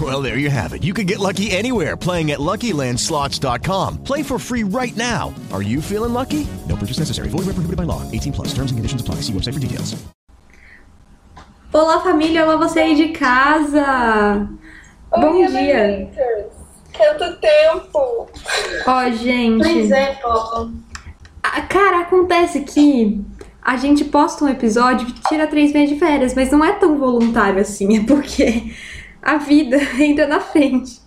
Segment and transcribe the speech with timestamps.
[0.00, 0.82] Well, there you have it.
[0.82, 4.02] You can get lucky anywhere playing at LuckyLandSlots.com.
[4.02, 5.32] Play for free right now.
[5.52, 6.46] Are you feeling lucky?
[6.68, 7.28] No purchase necessary.
[7.28, 8.02] Void where prohibited by law.
[8.10, 8.48] 18 plus.
[8.48, 9.16] Terms and conditions apply.
[9.22, 9.94] See website for details.
[11.72, 12.44] Olá, família.
[12.44, 14.48] Olá, você aí de casa.
[15.12, 16.10] Oi, Bom dia.
[16.96, 18.28] Quanto tempo!
[18.86, 19.62] Ó, gente.
[19.62, 20.72] Pois é, Paulo.
[21.42, 23.20] Ah, Cara, acontece que
[23.60, 26.98] a gente posta um episódio e tira três meses de férias, mas não é tão
[26.98, 28.72] voluntário assim, é porque
[29.24, 31.00] a vida entra na frente.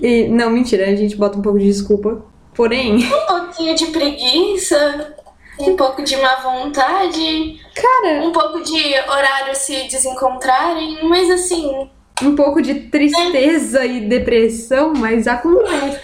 [0.00, 2.22] E, não, mentira, a gente bota um pouco de desculpa.
[2.54, 5.14] Porém, Um pouquinho de preguiça,
[5.58, 11.88] um pouco de má vontade, cara, um pouco de horários se desencontrarem, mas assim,
[12.22, 16.00] um pouco de tristeza e depressão, mas acontece.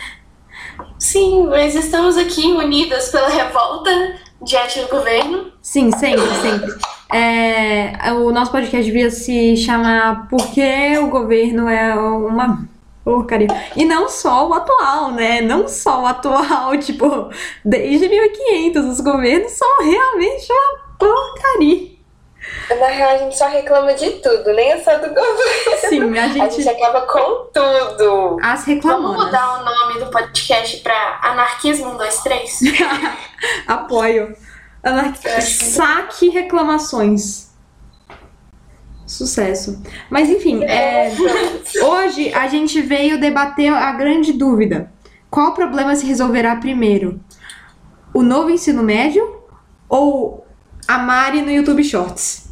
[0.99, 3.91] sim, mas estamos aqui unidas pela revolta
[4.43, 5.53] diante do governo.
[5.63, 6.75] Sim, sempre, sempre.
[7.13, 12.67] É, o nosso podcast devia se chamar Por que o governo é uma
[13.05, 13.49] porcaria.
[13.77, 15.41] E não só o atual, né?
[15.41, 17.31] Não só o atual, tipo,
[17.65, 21.93] desde 1500 os governos são realmente uma porcaria.
[22.69, 25.79] Na real, a gente só reclama de tudo, nem é só do governo.
[25.89, 26.69] Sim, a A gente gente.
[26.69, 28.37] acaba com tudo.
[28.43, 29.25] As Vamos reclamanas.
[29.27, 32.61] mudar o nome do podcast pra Anarquismo 123?
[33.69, 34.35] Apoio.
[35.41, 37.53] Saque reclamações.
[39.07, 39.83] Sucesso.
[40.11, 41.13] Mas enfim, é,
[41.85, 44.93] hoje a gente veio debater a grande dúvida.
[45.31, 47.21] Qual problema se resolverá primeiro?
[48.13, 49.43] O novo ensino médio
[49.89, 50.47] ou
[50.89, 52.51] a Mari no YouTube Shorts?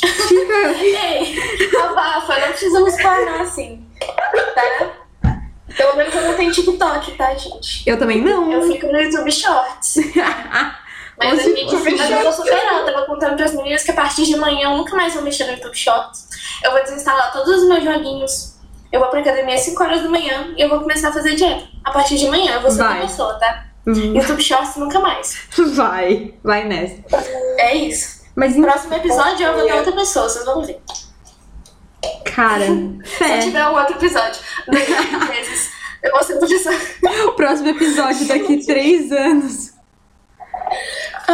[0.00, 0.72] Fica.
[0.82, 1.36] Ei,
[1.82, 3.86] abafa, não precisamos parar assim,
[4.54, 4.92] tá?
[5.76, 7.88] Pelo menos eu não tenho TikTok, tá, gente?
[7.88, 8.52] Eu também não.
[8.52, 9.96] Eu fico no YouTube Shorts.
[11.18, 12.88] Mas a gente, mas eu tô superando.
[12.88, 15.44] Eu tava contando pras meninas que a partir de manhã eu nunca mais vou mexer
[15.44, 16.28] no YouTube Shorts.
[16.64, 18.54] Eu vou desinstalar todos os meus joguinhos.
[18.90, 21.34] Eu vou pra academia às 5 horas da manhã e eu vou começar a fazer
[21.34, 21.64] dieta.
[21.84, 23.00] A partir de manhã eu vou ser Vai.
[23.02, 23.66] pessoa, tá?
[23.86, 24.14] Uhum.
[24.14, 25.38] YouTube Shorts nunca mais.
[25.74, 26.96] Vai, vai nessa.
[27.58, 28.22] É isso.
[28.34, 30.80] Mas, No próximo episódio eu vou ter outra pessoa, vocês vão ver.
[32.24, 32.64] cara,
[33.04, 33.38] Se fé.
[33.40, 35.70] tiver um outro episódio, daqui a meses,
[36.02, 36.74] eu vou ser outra pessoa.
[37.28, 39.72] O próximo episódio daqui três anos.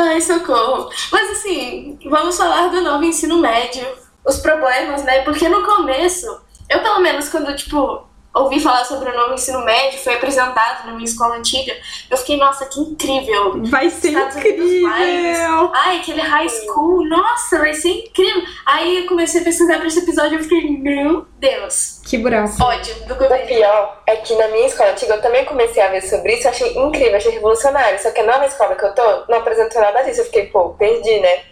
[0.00, 0.90] Ai, socorro.
[1.10, 3.86] Mas assim, vamos falar do novo ensino médio,
[4.24, 5.22] os problemas, né?
[5.22, 6.26] Porque no começo,
[6.70, 8.04] eu pelo menos quando, tipo,
[8.34, 11.74] ouvi falar sobre o novo ensino médio, foi apresentado na minha escola antiga,
[12.10, 13.62] eu fiquei, nossa, que incrível.
[13.64, 15.08] Vai ser Estados Unidos mais.
[15.08, 15.72] incrível!
[15.74, 18.42] Ai, aquele high school, nossa, vai ser incrível.
[18.66, 22.62] Aí eu comecei a pesquisar pra esse episódio e eu fiquei, meu Deus, Que buraco.
[22.62, 23.46] ódio do O governo.
[23.46, 26.50] pior é que na minha escola antiga eu também comecei a ver sobre isso, eu
[26.50, 28.00] achei incrível, achei revolucionário.
[28.00, 30.20] Só que a nova escola que eu tô não apresentou nada disso.
[30.20, 31.42] Eu fiquei, pô, perdi, né?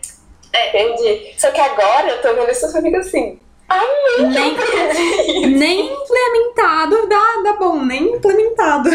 [0.52, 0.70] É.
[0.70, 1.34] Perdi.
[1.38, 3.40] Só que agora eu tô vendo isso e assim.
[4.32, 4.56] Nem,
[5.58, 8.90] nem implementado dá, dá bom, nem implementado.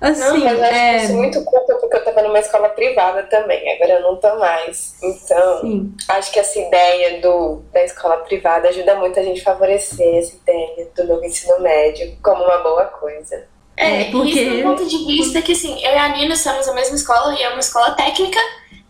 [0.00, 0.96] Não, Assim, mas eu acho é.
[1.04, 4.94] isso muito culpa porque eu tava numa escola privada também, agora eu não tô mais.
[5.02, 5.94] Então, Sim.
[6.08, 10.88] acho que essa ideia do, da escola privada ajuda muito a gente favorecer essa ideia
[10.94, 13.46] do novo ensino médio como uma boa coisa.
[13.76, 14.40] É, É, porque- porque...
[14.42, 17.34] isso do ponto de vista que, assim, eu e a Nina estamos na mesma escola
[17.34, 18.38] e é uma escola técnica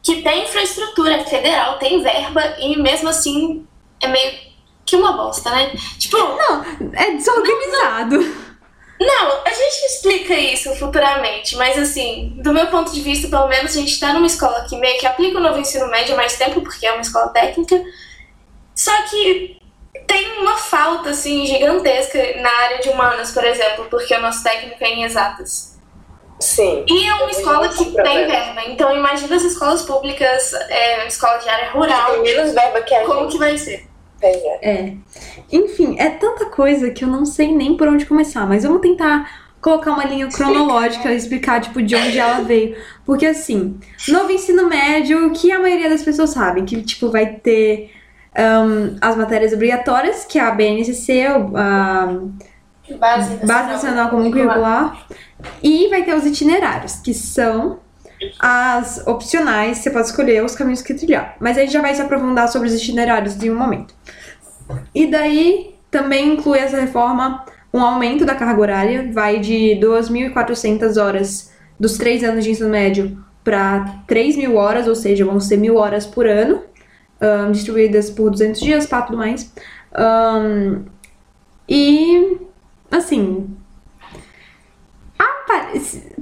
[0.02, 3.66] que tem infraestrutura federal, tem verba e mesmo assim
[4.02, 4.45] é meio
[4.86, 5.72] que uma bosta, né?
[5.98, 8.18] Tipo, Não, é desorganizado.
[9.00, 13.72] não, a gente explica isso futuramente, mas assim, do meu ponto de vista, pelo menos
[13.76, 16.36] a gente tá numa escola que meio que aplica o novo ensino médio há mais
[16.38, 17.82] tempo, porque é uma escola técnica,
[18.74, 19.58] só que
[20.06, 24.76] tem uma falta, assim, gigantesca na área de humanas, por exemplo, porque o nosso técnico
[24.84, 25.74] é em exatas.
[26.38, 26.84] Sim.
[26.86, 28.62] E é uma escola que tem verba.
[28.66, 33.04] Então imagina as escolas públicas, é, escola de área rural, Tem menos verba que a
[33.06, 33.32] como gente.
[33.32, 33.85] que vai ser?
[34.20, 34.58] Pois é.
[34.62, 34.94] É.
[35.52, 39.46] Enfim, é tanta coisa que eu não sei nem por onde começar, mas vamos tentar
[39.60, 42.76] colocar uma linha cronológica, explicar, tipo, de onde ela veio.
[43.04, 43.78] Porque, assim,
[44.08, 47.90] novo ensino médio, que a maioria das pessoas sabem, que, tipo, vai ter
[48.38, 52.06] um, as matérias obrigatórias, que é a BNCC, a
[52.98, 55.06] Base Base Nacional Comum Curricular,
[55.62, 57.80] e vai ter os itinerários, que são
[58.38, 61.36] as opcionais, você pode escolher os caminhos que trilhar.
[61.40, 63.94] Mas a gente já vai se aprofundar sobre os itinerários em um momento.
[64.94, 71.52] E daí também inclui essa reforma um aumento da carga horária, vai de 2.400 horas
[71.78, 76.06] dos três anos de ensino médio para 3.000 horas, ou seja, vão ser mil horas
[76.06, 76.62] por ano,
[77.20, 79.52] um, distribuídas por 200 dias, para tudo mais.
[79.96, 80.84] Um,
[81.68, 82.38] e,
[82.90, 83.56] assim,
[85.18, 86.12] aparece,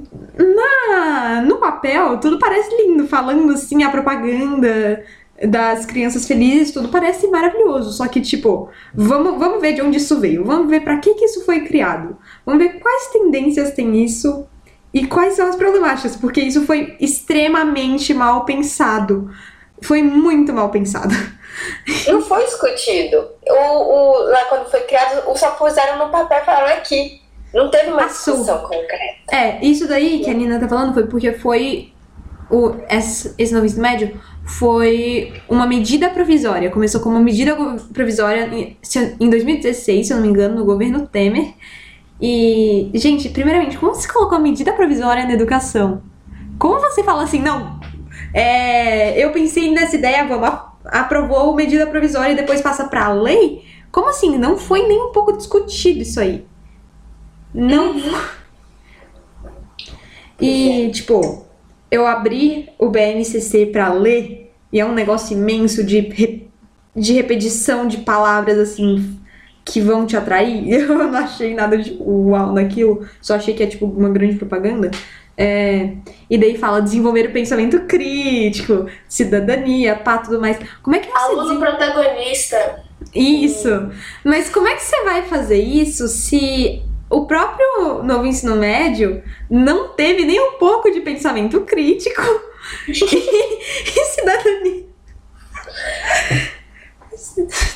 [1.45, 5.03] no papel, tudo parece lindo, falando assim, a propaganda
[5.43, 7.91] das crianças felizes, tudo parece maravilhoso.
[7.91, 11.25] Só que, tipo, vamos, vamos ver de onde isso veio, vamos ver para que, que
[11.25, 14.47] isso foi criado, vamos ver quais tendências tem isso
[14.93, 19.29] e quais são as problemáticas, porque isso foi extremamente mal pensado.
[19.81, 21.13] Foi muito mal pensado.
[22.07, 23.29] Não foi discutido.
[23.45, 27.21] O, o, lá quando foi criado, só puseram no papel e falaram aqui.
[27.55, 29.15] Não teve uma discussão concreta.
[29.31, 31.91] É, isso daí que a Nina tá falando foi porque foi.
[32.51, 36.69] O, esse, esse novo ensino médio foi uma medida provisória.
[36.69, 37.55] Começou como uma medida
[37.93, 41.53] provisória em, se- em 2016, se eu não me engano, no governo Temer.
[42.21, 46.01] E, gente, primeiramente, como você colocou a medida provisória na educação?
[46.59, 47.79] Como você fala assim, não?
[48.33, 53.63] É, eu pensei nessa ideia, vamos, aprovou medida provisória e depois passa pra lei?
[53.91, 54.37] Como assim?
[54.37, 56.45] Não foi nem um pouco discutido isso aí.
[57.55, 57.93] Não
[60.39, 61.45] e, tipo,
[61.89, 66.47] eu abri o BNCC pra ler e é um negócio imenso de, re-
[66.95, 69.17] de repetição de palavras, assim,
[69.63, 70.67] que vão te atrair.
[70.69, 74.91] Eu não achei nada de uau naquilo, só achei que é, tipo, uma grande propaganda.
[75.37, 75.91] É,
[76.29, 80.57] e daí fala desenvolver o pensamento crítico, cidadania, pá, tudo mais.
[80.81, 82.83] Como é que você Aluno protagonista.
[83.13, 83.69] isso.
[84.23, 89.89] Mas como é que você vai fazer isso se o próprio novo ensino médio não
[89.89, 92.21] teve nem um pouco de pensamento crítico
[92.87, 94.85] e, e cidadania?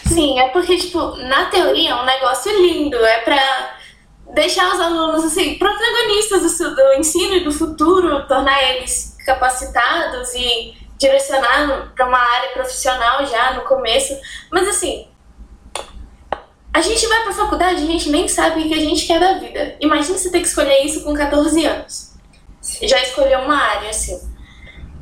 [0.07, 2.97] Sim, é porque, tipo, na teoria é um negócio lindo.
[2.97, 3.77] É pra
[4.33, 10.73] deixar os alunos, assim, protagonistas do, do ensino e do futuro, tornar eles capacitados e
[10.97, 14.17] direcionar pra uma área profissional já no começo.
[14.51, 15.07] Mas, assim,
[16.73, 19.19] a gente vai pra faculdade e a gente nem sabe o que a gente quer
[19.19, 19.75] da vida.
[19.79, 22.13] Imagina você ter que escolher isso com 14 anos.
[22.81, 24.19] Já escolheu uma área, assim.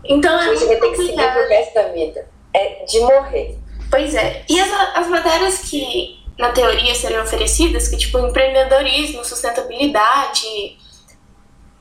[0.06, 2.28] Então é A gente vai ter que seguir pro resto da vida.
[2.54, 3.60] É de morrer.
[3.90, 4.44] Pois é.
[4.50, 10.78] E as, as matérias que, na teoria, seriam oferecidas, que tipo empreendedorismo, sustentabilidade,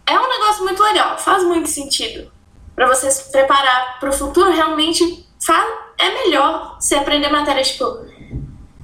[0.07, 2.31] é um negócio muito legal, faz muito sentido.
[2.75, 5.67] Pra você se preparar pro futuro, realmente faz,
[5.99, 8.07] é melhor você aprender matérias tipo.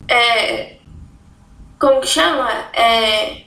[0.08, 0.76] É,
[1.82, 2.48] como que chama?
[2.72, 3.42] É,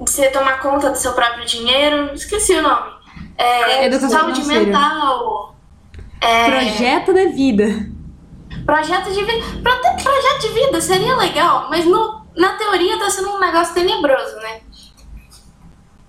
[0.00, 2.12] de você tomar conta do seu próprio dinheiro.
[2.12, 2.90] Esqueci o nome.
[3.38, 4.64] É, Educação saúde financeira.
[4.66, 5.54] mental.
[6.20, 7.64] É, Projeto da vida.
[8.66, 9.46] Projeto de vida.
[9.62, 14.60] Projeto de vida seria legal, mas no, na teoria tá sendo um negócio tenebroso, né?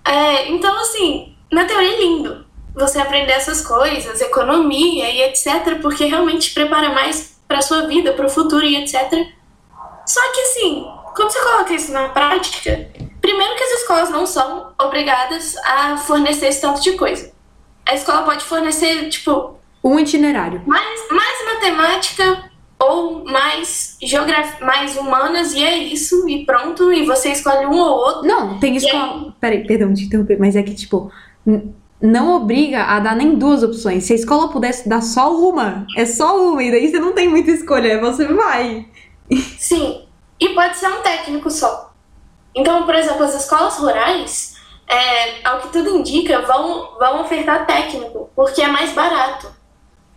[0.03, 6.05] É, então, assim, na teoria é lindo você aprender essas coisas, economia e etc., porque
[6.05, 9.11] realmente te prepara mais pra sua vida, pro futuro e etc.
[10.05, 12.87] Só que, assim, quando você coloca isso na prática,
[13.19, 17.31] primeiro que as escolas não são obrigadas a fornecer esse tanto de coisa.
[17.85, 20.61] A escola pode fornecer, tipo, Um itinerário.
[20.65, 27.29] mais, mais matemática ou mais geografia, mais humanas e é isso e pronto e você
[27.31, 28.27] escolhe um ou outro.
[28.27, 29.33] Não, tem escola.
[29.41, 31.11] Peraí, perdão de interromper, mas é que, tipo,
[31.99, 34.03] não obriga a dar nem duas opções.
[34.03, 37.27] Se a escola pudesse dar só uma, é só uma, e daí você não tem
[37.27, 38.85] muita escolha, você vai.
[39.57, 40.06] Sim,
[40.39, 41.93] e pode ser um técnico só.
[42.53, 44.55] Então, por exemplo, as escolas rurais,
[44.87, 49.53] é, ao que tudo indica, vão, vão ofertar técnico, porque é mais barato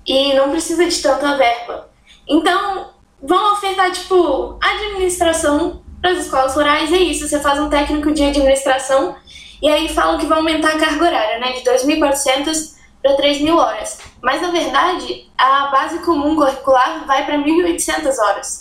[0.06, 1.90] e não precisa de tanta verba.
[2.28, 2.90] Então,
[3.22, 7.28] vão ofertar, tipo, administração para as escolas rurais, é isso.
[7.28, 9.16] Você faz um técnico de administração
[9.62, 13.98] e aí falam que vai aumentar a carga horária, né, de 2.400 para 3.000 horas.
[14.22, 18.59] Mas, na verdade, a base comum curricular vai para 1.800 horas.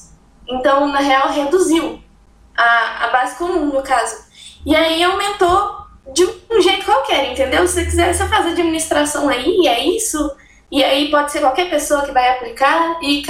[0.50, 2.02] Então, na real, reduziu
[2.58, 4.28] a, a base comum, no caso.
[4.66, 5.78] E aí aumentou
[6.14, 7.68] de um jeito qualquer, entendeu?
[7.68, 10.36] Se você quiser, você faz administração aí, é isso.
[10.72, 13.24] E aí pode ser qualquer pessoa que vai aplicar e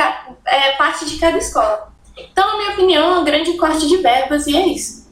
[0.45, 1.91] é parte de cada escola.
[2.17, 5.07] Então, na minha opinião, é um grande corte de verbas e é isso.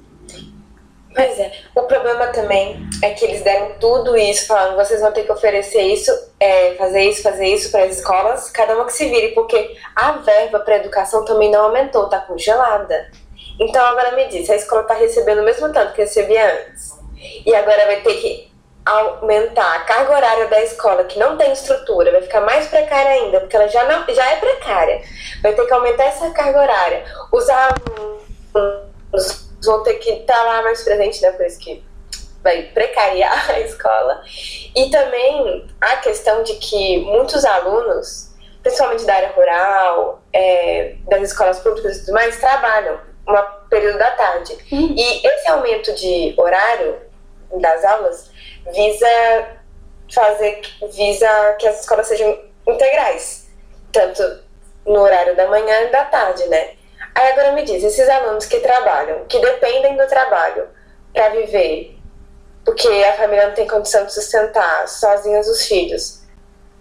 [1.14, 5.24] Pois é, o problema também é que eles deram tudo isso, falando vocês vão ter
[5.24, 9.10] que oferecer isso, é, fazer isso, fazer isso para as escolas, cada uma que se
[9.10, 13.10] vire, porque a verba para educação também não aumentou, tá congelada.
[13.60, 16.92] Então agora me diz, a escola tá recebendo o mesmo tanto que recebia antes,
[17.46, 18.52] e agora vai ter que
[18.86, 23.42] aumentar a carga horária da escola, que não tem estrutura, vai ficar mais precária ainda,
[23.42, 25.02] porque ela já, não, já é precária.
[25.42, 27.04] Vai ter que aumentar essa carga horária.
[27.32, 31.32] Os alunos vão ter que estar lá mais presentes, né?
[31.32, 31.84] Por isso que
[32.48, 34.24] vai precariar a escola.
[34.76, 41.60] E também a questão de que muitos alunos, principalmente da área rural, é, das escolas
[41.60, 44.58] públicas e tudo mais, trabalham um período da tarde.
[44.72, 44.96] Uhum.
[44.98, 47.02] E esse aumento de horário
[47.60, 48.32] das aulas
[48.74, 49.58] visa
[50.14, 50.62] fazer
[50.94, 53.50] visa que as escolas sejam integrais,
[53.92, 54.24] tanto
[54.86, 56.76] no horário da manhã e da tarde, né?
[57.14, 60.68] Aí agora me diz, esses alunos que trabalham, que dependem do trabalho
[61.14, 61.97] para viver,
[62.68, 66.22] porque a família não tem condição de sustentar sozinhos os filhos,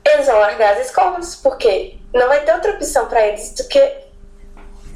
[0.05, 3.78] eles vão largar as escolas, porque não vai ter outra opção para eles do que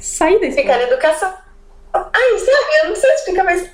[0.01, 1.33] sair da Ficar na educação.
[1.93, 3.69] Ai, sabe, eu não sei explicar, mas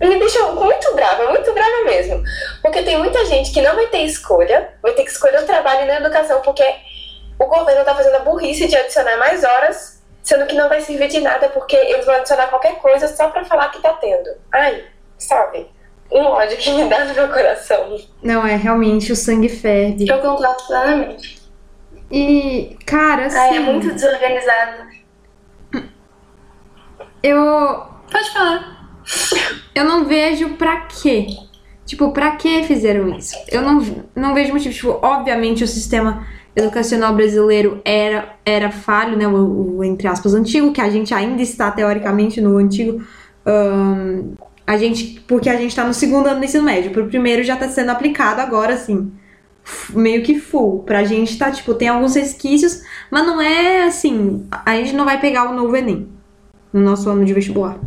[0.00, 2.22] me deixou muito brava, muito brava mesmo.
[2.62, 5.84] Porque tem muita gente que não vai ter escolha, vai ter que escolher o trabalho
[5.84, 6.64] na educação, porque
[7.40, 9.93] o governo tá fazendo a burrice de adicionar mais horas,
[10.24, 13.44] sendo que não vai servir de nada, porque eles vão adicionar qualquer coisa só pra
[13.44, 14.30] falar que tá tendo.
[14.50, 14.84] Ai,
[15.18, 15.68] sabe?
[16.10, 17.96] Um ódio que me dá no meu coração.
[18.22, 20.08] Não, é realmente o sangue ferve.
[20.08, 21.42] Eu concordo plenamente.
[22.10, 23.36] E, cara, assim.
[23.36, 24.84] Ai, é muito desorganizado.
[27.22, 27.86] Eu.
[28.10, 28.88] Pode falar.
[29.74, 31.26] Eu não vejo pra quê.
[31.84, 33.36] Tipo, pra que fizeram isso?
[33.48, 34.74] Eu não, não vejo motivo.
[34.74, 36.26] Tipo, obviamente o sistema
[36.56, 39.26] educacional brasileiro era, era falho, né?
[39.26, 43.04] O, o, entre aspas, antigo, que a gente ainda está teoricamente no antigo.
[43.46, 44.34] Um,
[44.66, 46.90] a gente, porque a gente está no segundo ano do ensino médio.
[46.90, 49.12] Pro primeiro já está sendo aplicado agora, assim,
[49.90, 50.82] meio que full.
[50.84, 54.46] Pra gente tá, tipo, tem alguns resquícios, mas não é assim.
[54.64, 56.08] A gente não vai pegar o novo Enem
[56.72, 57.78] no nosso ano de vestibular.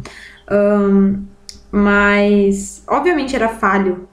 [0.51, 1.25] Um,
[1.71, 4.07] mas, obviamente era falho.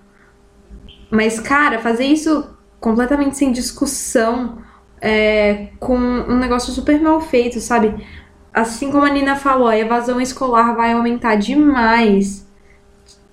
[1.10, 2.53] Mas, cara, fazer isso
[2.84, 4.58] completamente sem discussão,
[5.00, 8.06] é, com um negócio super mal feito, sabe?
[8.52, 12.46] Assim como a Nina falou, a evasão escolar vai aumentar demais.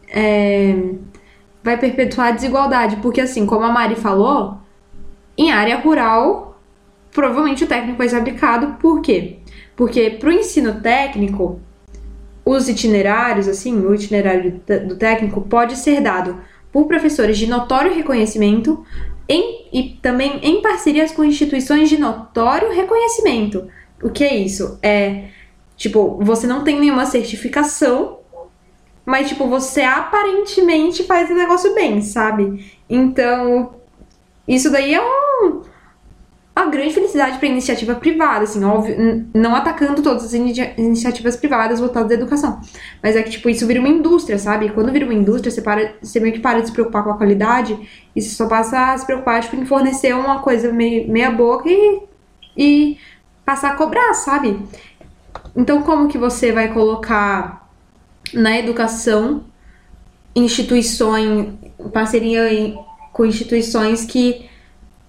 [0.08, 0.74] É,
[1.62, 2.96] vai perpetuar a desigualdade.
[3.02, 4.58] Porque, assim, como a Mari falou,
[5.38, 6.58] em área rural,
[7.12, 8.78] provavelmente o técnico vai ser aplicado.
[8.80, 9.40] Por quê?
[9.76, 11.60] Porque pro ensino técnico,
[12.46, 16.40] os itinerários, assim, o itinerário do técnico pode ser dado
[16.72, 18.86] por professores de notório reconhecimento
[19.32, 23.68] em, e também em parcerias com instituições de notório reconhecimento.
[24.04, 24.78] O que é isso?
[24.82, 25.26] É
[25.78, 28.20] tipo, você não tem nenhuma certificação,
[29.06, 32.72] mas tipo, você aparentemente faz o negócio bem, sabe?
[32.90, 33.74] Então,
[34.48, 35.62] isso daí é um
[36.54, 42.12] a grande felicidade para iniciativa privada, assim, óbvio, não atacando todas as iniciativas privadas voltadas
[42.12, 42.60] à educação.
[43.02, 44.66] Mas é que, tipo, isso vira uma indústria, sabe?
[44.66, 47.12] E quando vira uma indústria, você, para, você meio que para de se preocupar com
[47.12, 47.80] a qualidade
[48.14, 51.70] e você só passa a se preocupar, tipo, em fornecer uma coisa meio, meia boca
[51.70, 52.02] e,
[52.58, 52.98] e
[53.46, 54.60] passar a cobrar, sabe?
[55.56, 57.70] Então, como que você vai colocar
[58.34, 59.46] na educação
[60.36, 61.54] instituições,
[61.94, 62.76] parceria
[63.14, 64.51] com instituições que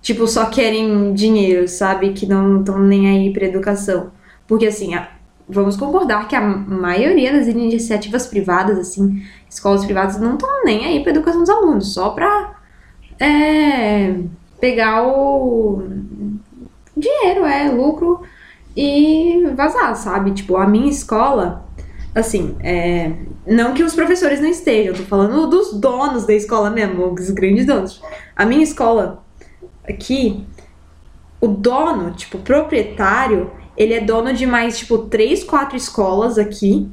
[0.02, 2.12] tipo, só querem dinheiro, sabe?
[2.12, 4.11] Que não estão nem aí pra educação.
[4.47, 5.09] Porque, assim, a,
[5.49, 11.00] vamos concordar que a maioria das iniciativas privadas, assim, escolas privadas, não estão nem aí
[11.00, 12.56] pra educação dos alunos, só pra
[13.21, 14.14] é,
[14.61, 15.82] pegar o
[16.97, 18.23] dinheiro, é, lucro
[18.76, 20.32] e vazar, sabe?
[20.32, 21.64] Tipo, a minha escola,
[22.14, 23.12] assim, é,
[23.47, 27.66] não que os professores não estejam, tô falando dos donos da escola mesmo, os grandes
[27.66, 28.02] donos.
[28.35, 29.23] A minha escola
[29.88, 30.44] aqui,
[31.40, 36.88] o dono, tipo, proprietário, ele é dono de mais, tipo, três, quatro escolas aqui.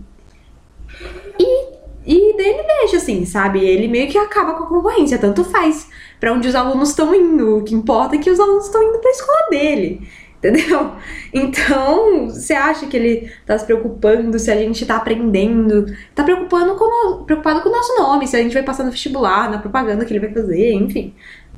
[1.38, 1.70] E,
[2.06, 3.60] e daí ele deixa, assim, sabe?
[3.60, 5.88] Ele meio que acaba com a concorrência, tanto faz
[6.20, 7.58] para onde os alunos estão indo.
[7.58, 10.08] O que importa é que os alunos estão indo para a escola dele.
[10.40, 10.94] Entendeu?
[11.34, 15.86] Então, você acha que ele tá se preocupando se a gente tá aprendendo?
[16.16, 19.52] Tá preocupando com, preocupado com o nosso nome, se a gente vai passar no vestibular,
[19.52, 21.14] na propaganda que ele vai fazer, enfim.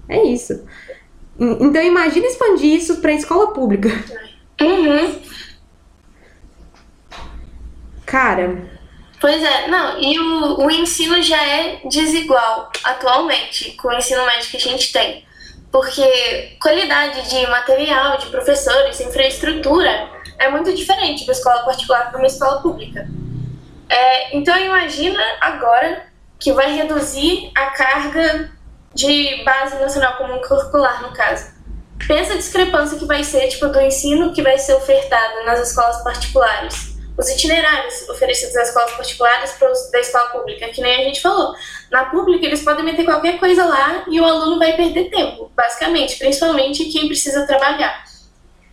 [0.09, 0.63] É isso.
[1.41, 3.89] Então imagina expandir isso para escola pública.
[4.61, 5.19] Uhum.
[8.05, 8.69] Cara.
[9.19, 14.51] Pois é, não, e o, o ensino já é desigual atualmente com o ensino médio
[14.51, 15.25] que a gente tem.
[15.71, 22.27] Porque qualidade de material, de professores, infraestrutura é muito diferente da escola particular para uma
[22.27, 23.07] escola pública.
[23.89, 26.05] É, então imagina agora
[26.39, 28.51] que vai reduzir a carga
[28.93, 31.51] de base nacional comum curricular, no caso.
[32.07, 36.03] Pensa a discrepância que vai ser tipo, do ensino que vai ser ofertado nas escolas
[36.03, 36.91] particulares.
[37.17, 41.21] Os itinerários oferecidos nas escolas particulares para os da escola pública, que nem a gente
[41.21, 41.53] falou.
[41.91, 46.17] Na pública, eles podem meter qualquer coisa lá e o aluno vai perder tempo, basicamente,
[46.17, 48.03] principalmente quem precisa trabalhar.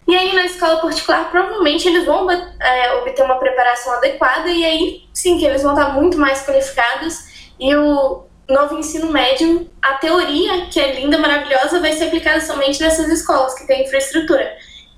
[0.06, 5.02] E aí, na escola particular, provavelmente eles vão é, obter uma preparação adequada e aí
[5.12, 7.28] sim que eles vão estar muito mais qualificados
[7.60, 12.80] e o novo ensino médio, a teoria, que é linda, maravilhosa, vai ser aplicada somente
[12.80, 14.56] nessas escolas que têm infraestrutura.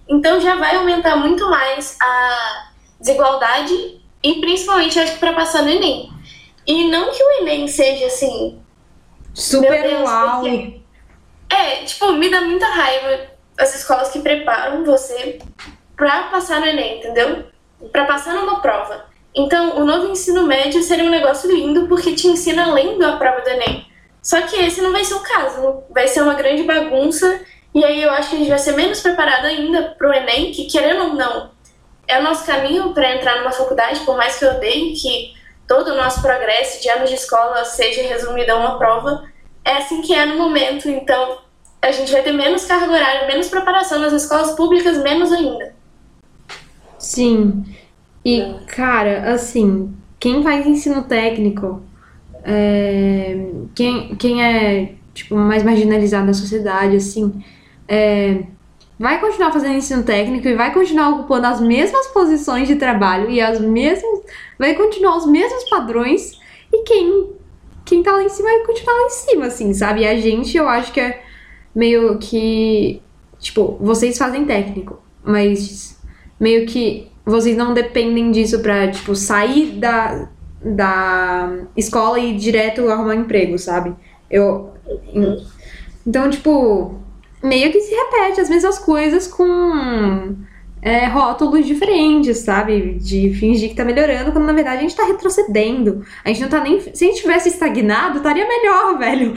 [0.09, 5.71] Então já vai aumentar muito mais a desigualdade e principalmente acho que para passar no
[5.71, 6.11] Enem.
[6.66, 8.61] E não que o Enem seja assim.
[9.35, 10.40] Super Deus, uau!
[10.40, 10.80] Porque...
[11.49, 15.40] É, tipo, me dá muita raiva as escolas que preparam você
[15.97, 17.47] para passar no Enem, entendeu?
[17.90, 19.09] Para passar numa prova.
[19.34, 23.40] Então, o novo ensino médio seria um negócio lindo porque te ensina além da prova
[23.40, 23.87] do Enem.
[24.22, 27.40] Só que esse não vai ser o caso, vai ser uma grande bagunça
[27.75, 30.50] e aí eu acho que a gente vai ser menos preparado ainda para o Enem,
[30.50, 31.50] que querendo ou não,
[32.06, 35.32] é o nosso caminho para entrar numa faculdade, por mais que eu odeie que
[35.68, 39.30] todo o nosso progresso de anos de escola seja resumido a uma prova,
[39.64, 41.38] é assim que é no momento, então
[41.80, 45.75] a gente vai ter menos carga horária, menos preparação nas escolas públicas, menos ainda.
[46.99, 47.64] Sim.
[48.24, 51.82] E, cara, assim, quem faz ensino técnico,
[52.44, 57.42] é, quem, quem é, tipo, mais marginalizado na sociedade, assim,
[57.88, 58.42] é,
[58.98, 63.40] vai continuar fazendo ensino técnico e vai continuar ocupando as mesmas posições de trabalho e
[63.40, 64.22] as mesmas.
[64.58, 66.38] vai continuar os mesmos padrões
[66.70, 67.30] e quem,
[67.84, 70.02] quem tá lá em cima vai continuar lá em cima, assim, sabe?
[70.02, 71.22] E a gente, eu acho que é
[71.74, 73.00] meio que.
[73.38, 75.98] Tipo, vocês fazem técnico, mas
[76.38, 80.28] meio que vocês não dependem disso pra, tipo, sair da,
[80.62, 83.94] da escola e ir direto arrumar emprego, sabe?
[84.30, 84.70] Eu.
[86.06, 86.94] Então, tipo,
[87.42, 90.36] meio que se repete as mesmas coisas com
[90.82, 92.94] é, rótulos diferentes, sabe?
[92.94, 96.04] De fingir que tá melhorando, quando na verdade a gente tá retrocedendo.
[96.25, 96.80] A gente não tá nem.
[96.80, 99.34] Se a gente tivesse estagnado, estaria melhor, velho.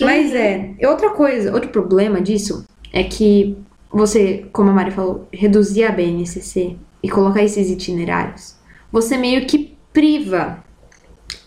[0.00, 0.74] Mas é.
[0.84, 3.56] Outra coisa, outro problema disso é que
[3.90, 8.56] você, como a Mari falou, reduzir a BNCC e colocar esses itinerários,
[8.92, 10.62] você meio que priva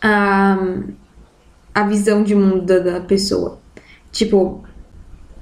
[0.02, 0.58] a,
[1.74, 3.60] a visão de mundo da, da pessoa.
[4.12, 4.64] Tipo,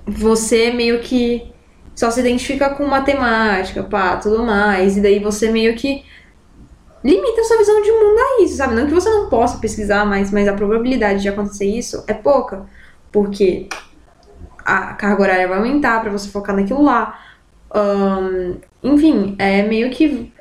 [0.05, 1.51] você meio que
[1.95, 6.03] só se identifica com matemática, pá, tudo mais, e daí você meio que
[7.03, 8.75] limita a sua visão de mundo a isso, sabe?
[8.75, 12.65] Não que você não possa pesquisar, mas, mas a probabilidade de acontecer isso é pouca,
[13.11, 13.67] porque
[14.69, 17.19] a carga horária vai aumentar para você focar naquilo lá.
[17.73, 20.31] Um, enfim, é meio que.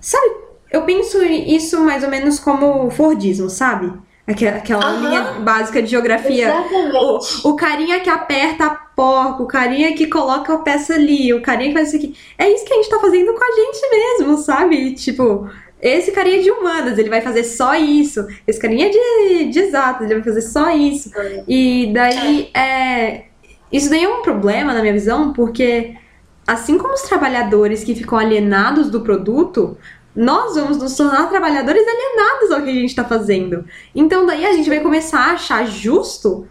[0.00, 0.42] Sabe?
[0.70, 3.92] Eu penso isso mais ou menos como Fordismo, sabe?
[4.26, 5.00] Aquela, aquela uhum.
[5.00, 6.48] linha básica de geografia.
[6.48, 7.46] Exatamente.
[7.46, 11.42] O, o carinha que aperta a porca, o carinha que coloca a peça ali, o
[11.42, 12.16] carinha que faz isso aqui.
[12.38, 14.94] É isso que a gente tá fazendo com a gente mesmo, sabe?
[14.94, 18.24] Tipo, esse carinha é de humanas, ele vai fazer só isso.
[18.46, 21.10] Esse carinha é de, de exatas, ele vai fazer só isso.
[21.48, 23.24] E daí, é,
[23.72, 25.96] isso daí é um problema, na minha visão, porque
[26.46, 29.76] assim como os trabalhadores que ficam alienados do produto,
[30.14, 33.64] nós vamos nos tornar trabalhadores alienados ao que a gente está fazendo.
[33.94, 36.46] Então daí a gente vai começar a achar justo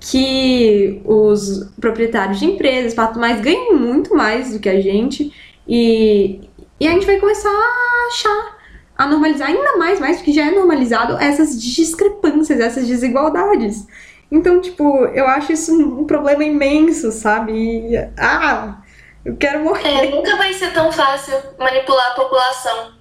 [0.00, 5.32] que os proprietários de empresas, mais ganhem muito mais do que a gente
[5.66, 6.40] e,
[6.78, 8.58] e a gente vai começar a achar,
[8.98, 13.86] a normalizar ainda mais, mais do que já é normalizado, essas discrepâncias, essas desigualdades.
[14.34, 17.52] Então, tipo, eu acho isso um problema imenso, sabe?
[17.52, 18.82] E, ah,
[19.24, 20.06] eu quero morrer.
[20.06, 22.92] É, nunca vai ser tão fácil manipular a população.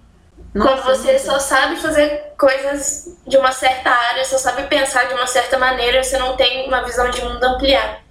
[0.54, 5.15] Nossa, Quando você só sabe fazer coisas de uma certa área, só sabe pensar de
[5.15, 8.03] uma certa maneira, você não tem uma visão de mundo ampliada.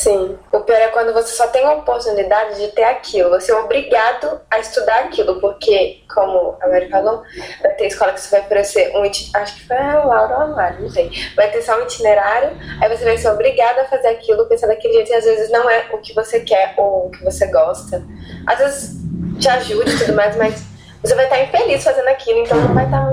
[0.00, 3.54] Sim, o pior é quando você só tem a oportunidade de ter aquilo, você é
[3.54, 7.22] obrigado a estudar aquilo, porque, como a Mary falou,
[7.60, 10.46] vai ter escola que você vai oferecer um acho que foi a Laura ou a
[10.46, 14.08] Mari, não sei, vai ter só um itinerário, aí você vai ser obrigado a fazer
[14.08, 17.10] aquilo, pensar daquele jeito, e às vezes não é o que você quer ou o
[17.10, 18.02] que você gosta.
[18.46, 19.00] Às vezes
[19.38, 20.64] te ajuda e tudo mais, mas
[21.02, 23.04] você vai estar infeliz fazendo aquilo, então não vai estar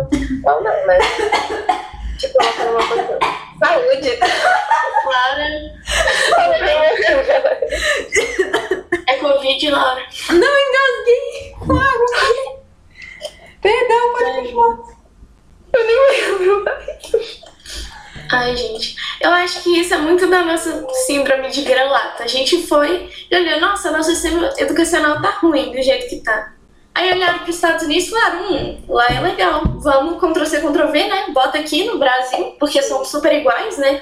[0.41, 1.00] bom não, né?
[2.17, 2.38] tipo.
[3.60, 4.19] Saúde!
[5.08, 5.47] Laura.
[9.08, 10.06] É Covid, Laura.
[10.30, 12.06] Não engasguei com água.
[13.62, 14.97] Perdão, pode continuar.
[15.73, 16.65] Eu nem lembro
[18.32, 18.95] Ai, gente.
[19.21, 22.23] Eu acho que isso é muito da nossa síndrome de vira-lata.
[22.23, 26.53] A gente foi e olhou, nossa, nosso sistema educacional tá ruim do jeito que tá.
[26.97, 31.07] Aí olharam para os Estados Unidos e falaram: hum, lá é legal, vamos Ctrl-C, Ctrl-V,
[31.07, 31.25] né?
[31.29, 34.01] Bota aqui no Brasil, porque somos super iguais, né?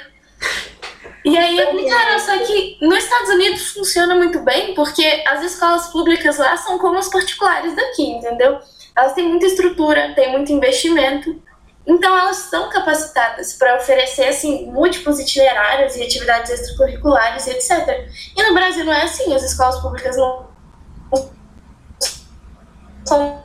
[1.26, 6.38] E aí aplicaram, só que nos Estados Unidos funciona muito bem, porque as escolas públicas
[6.38, 8.60] lá são como as particulares daqui, entendeu?
[8.96, 11.38] Elas têm muita estrutura, têm muito investimento.
[11.86, 18.10] Então elas estão capacitadas para oferecer assim múltiplos itinerários e atividades extracurriculares etc.
[18.38, 20.56] E no Brasil não é assim, as escolas públicas não
[23.06, 23.44] são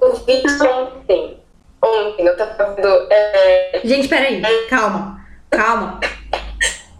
[0.00, 1.42] o vídeo ontem.
[1.82, 2.88] Ontem eu tava vendo.
[3.10, 3.80] É...
[3.84, 5.24] Gente, peraí, calma.
[5.50, 6.00] Calma.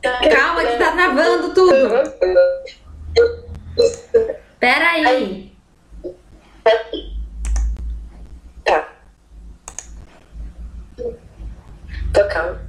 [0.02, 1.88] Calma que tá travando tudo.
[4.60, 5.52] Peraí.
[8.64, 8.88] Tá.
[12.12, 12.60] Tô calma.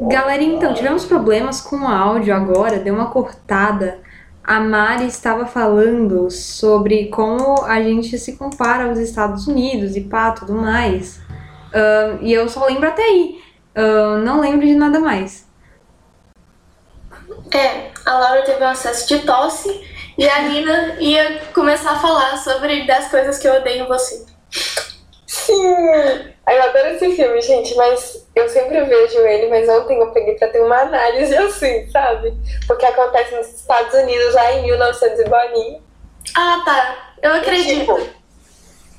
[0.00, 3.98] Galera, então, tivemos problemas com o áudio agora, deu uma cortada.
[4.42, 10.30] A Mari estava falando sobre como a gente se compara aos Estados Unidos e pá,
[10.30, 11.18] tudo mais.
[11.18, 13.38] Uh, e eu só lembro até aí.
[13.76, 15.46] Uh, não lembro de nada mais.
[17.52, 19.86] É, a Laura teve um acesso de tosse
[20.16, 24.29] e a Nina ia começar a falar sobre 10 coisas que eu odeio em você.
[25.50, 26.30] Sim!
[26.48, 30.48] Eu adoro esse filme, gente, mas eu sempre vejo ele, mas ontem eu peguei pra
[30.48, 32.34] ter uma análise assim, sabe?
[32.66, 35.80] Porque acontece nos Estados Unidos lá em 1900 e bolinha.
[36.36, 37.12] Ah, tá.
[37.22, 37.80] Eu acredito.
[37.82, 38.20] E tipo,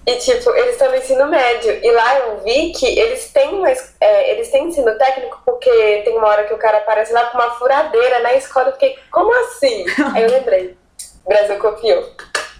[0.08, 1.80] e, tipo eles estão no ensino médio.
[1.84, 6.18] E lá eu vi que eles têm, uma, é, eles têm ensino técnico porque tem
[6.18, 8.70] uma hora que o cara aparece lá com uma furadeira na escola.
[8.70, 9.86] Eu fiquei, como assim?
[10.16, 10.78] Aí eu lembrei.
[11.26, 12.12] O Brasil copiou.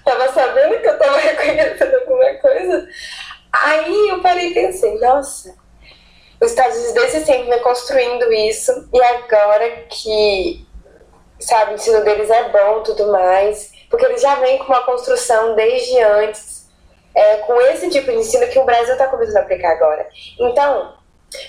[0.04, 2.88] Tava sabendo que eu tava reconhecendo alguma coisa.
[3.52, 5.56] Aí eu parei e pensei, nossa,
[6.42, 10.66] os Estados Unidos desde sempre vem construindo isso, e agora que,
[11.40, 15.54] sabe, o ensino deles é bom tudo mais, porque eles já vêm com uma construção
[15.56, 16.70] desde antes,
[17.14, 20.08] é, com esse tipo de ensino que o Brasil está começando a aplicar agora.
[20.40, 20.94] Então,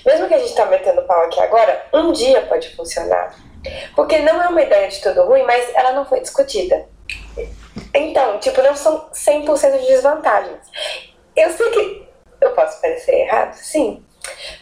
[0.05, 3.35] mesmo que a gente está metendo pau aqui agora, um dia pode funcionar.
[3.95, 6.85] Porque não é uma ideia de tudo ruim, mas ela não foi discutida.
[7.95, 10.61] Então, tipo, não são 100% de desvantagens.
[11.37, 12.09] Eu sei que
[12.41, 14.05] eu posso parecer errado, sim,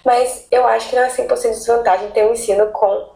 [0.04, 3.11] mas eu acho que não é 100% de desvantagem ter um ensino com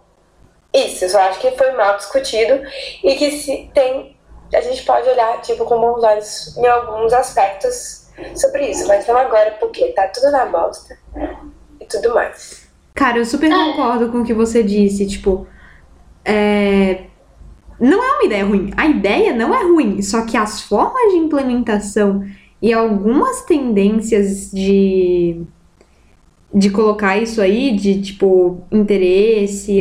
[0.73, 1.05] isso.
[1.05, 2.61] Eu só acho que foi mal discutido
[3.03, 4.17] e que se tem,
[4.53, 9.17] a gente pode olhar tipo com bons olhos em alguns aspectos sobre isso, mas não
[9.17, 10.99] agora porque tá tudo na bosta
[11.81, 12.69] e tudo mais.
[12.95, 15.49] Cara, eu super concordo com o que você disse, tipo,
[16.25, 17.05] é...
[17.81, 18.73] não é uma ideia ruim.
[18.77, 22.25] A ideia não é ruim, só que as formas de implementação
[22.65, 25.43] e algumas tendências de
[26.53, 29.81] de colocar isso aí de tipo interesse.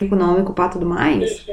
[0.00, 1.46] Econômico, pá, tudo mais.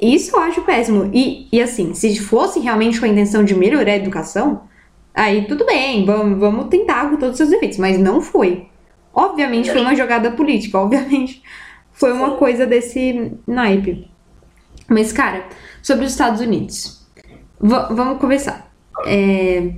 [0.00, 1.10] Isso eu acho péssimo.
[1.12, 4.62] E, e assim, se fosse realmente com a intenção de melhorar a educação,
[5.12, 7.76] aí tudo bem, vamos, vamos tentar com todos os seus efeitos.
[7.76, 8.68] Mas não foi.
[9.12, 11.42] Obviamente foi uma jogada política, obviamente
[11.92, 14.10] foi uma coisa desse naipe.
[14.88, 15.44] Mas, cara,
[15.82, 17.06] sobre os Estados Unidos.
[17.60, 18.72] V vamos começar.
[19.04, 19.74] É...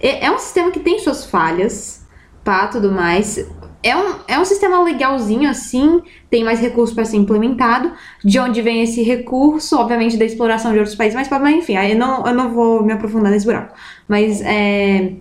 [0.00, 2.06] é um sistema que tem suas falhas,
[2.42, 3.46] pá, tudo mais.
[3.82, 7.92] É um, é um sistema legalzinho assim, tem mais recursos para ser implementado.
[8.24, 9.76] De onde vem esse recurso?
[9.76, 12.92] Obviamente da exploração de outros países, mas, mas enfim, eu não, eu não vou me
[12.92, 13.74] aprofundar nesse buraco.
[14.06, 15.14] Mas é,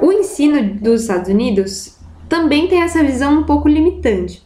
[0.00, 4.42] o ensino dos Estados Unidos também tem essa visão um pouco limitante.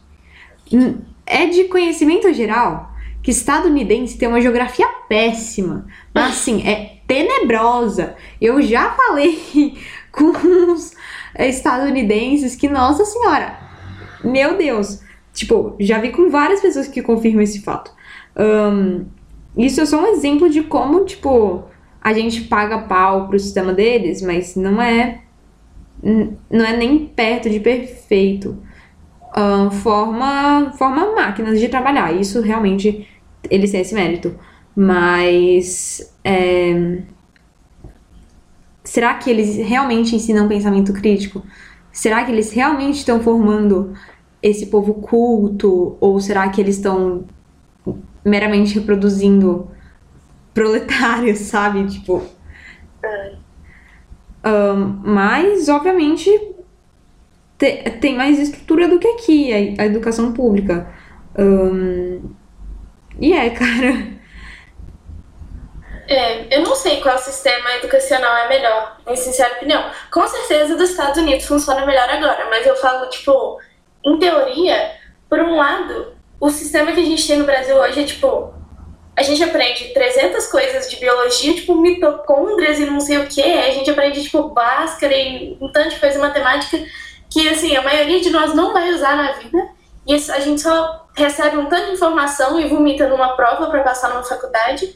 [1.25, 2.91] É de conhecimento geral
[3.23, 8.15] que estadunidense tem uma geografia péssima, mas assim, é tenebrosa.
[8.39, 9.75] Eu já falei
[10.11, 10.93] com uns
[11.37, 13.57] estadunidenses que, nossa senhora,
[14.23, 15.01] meu Deus,
[15.33, 17.91] tipo, já vi com várias pessoas que confirmam esse fato.
[18.37, 19.05] Um,
[19.57, 21.63] isso é só um exemplo de como, tipo,
[22.01, 25.21] a gente paga pau pro sistema deles, mas não é
[26.03, 28.57] não é nem perto de perfeito.
[29.81, 32.13] Forma, forma máquinas de trabalhar.
[32.13, 33.07] Isso realmente
[33.49, 34.35] eles têm esse mérito.
[34.75, 36.99] Mas é,
[38.95, 41.43] será que eles realmente ensinam pensamento crítico?
[41.91, 43.93] Será que eles realmente estão formando
[44.41, 45.97] esse povo culto?
[45.99, 47.25] Ou será que eles estão
[48.23, 49.69] meramente reproduzindo
[50.53, 51.85] proletários, sabe?
[51.87, 52.23] Tipo.
[54.45, 56.29] Um, mas, obviamente,
[57.57, 60.87] te, tem mais estrutura do que aqui, a, a educação pública.
[61.37, 62.21] Um,
[63.19, 64.14] e é, cara.
[66.07, 69.89] É, eu não sei qual sistema educacional é melhor, em sincera opinião.
[70.11, 73.59] Com certeza dos Estados Unidos funciona melhor agora, mas eu falo, tipo,
[74.05, 74.91] em teoria,
[75.27, 78.53] por um lado, o sistema que a gente tem no Brasil hoje é, tipo,
[79.15, 83.71] a gente aprende 300 coisas de biologia, tipo mitocôndrias e não sei o que, a
[83.71, 86.77] gente aprende, tipo, Bhaskara e um tanto de coisa matemática
[87.29, 89.69] que, assim, a maioria de nós não vai usar na vida
[90.05, 94.09] e a gente só recebe um tanto de informação e vomita numa prova para passar
[94.09, 94.95] numa faculdade.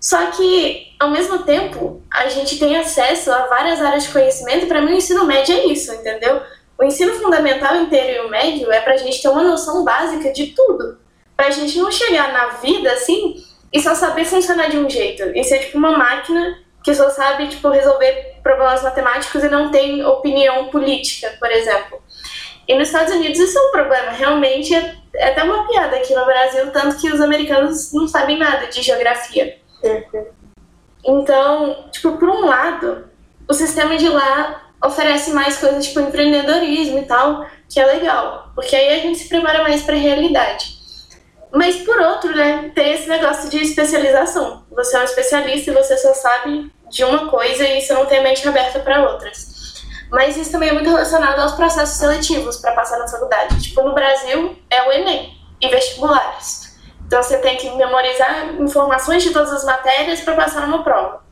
[0.00, 4.66] Só que, ao mesmo tempo, a gente tem acesso a várias áreas de conhecimento.
[4.66, 6.40] Para mim, o ensino médio é isso, entendeu?
[6.78, 10.32] O ensino fundamental inteiro e o médio é para a gente ter uma noção básica
[10.32, 10.98] de tudo.
[11.36, 15.22] Para a gente não chegar na vida assim e só saber funcionar de um jeito.
[15.36, 20.02] E ser tipo uma máquina que só sabe tipo, resolver problemas matemáticos e não tem
[20.02, 22.02] opinião política, por exemplo.
[22.66, 24.12] E nos Estados Unidos isso é um problema.
[24.12, 28.38] Realmente é, é até uma piada aqui no Brasil, tanto que os americanos não sabem
[28.38, 29.59] nada de geografia.
[31.04, 33.08] Então, tipo, por um lado,
[33.48, 38.74] o sistema de lá oferece mais coisas tipo empreendedorismo e tal, que é legal, porque
[38.74, 40.80] aí a gente se prepara mais para a realidade.
[41.52, 44.64] Mas por outro, né, tem esse negócio de especialização.
[44.70, 48.18] Você é um especialista e você só sabe de uma coisa e você não tem
[48.18, 49.50] a mente aberta para outras.
[50.10, 53.60] Mas isso também é muito relacionado aos processos seletivos para passar na faculdade.
[53.62, 56.59] Tipo, no Brasil é o Enem e vestibulares.
[57.10, 61.24] Então você tem que memorizar informações de todas as matérias para passar numa prova.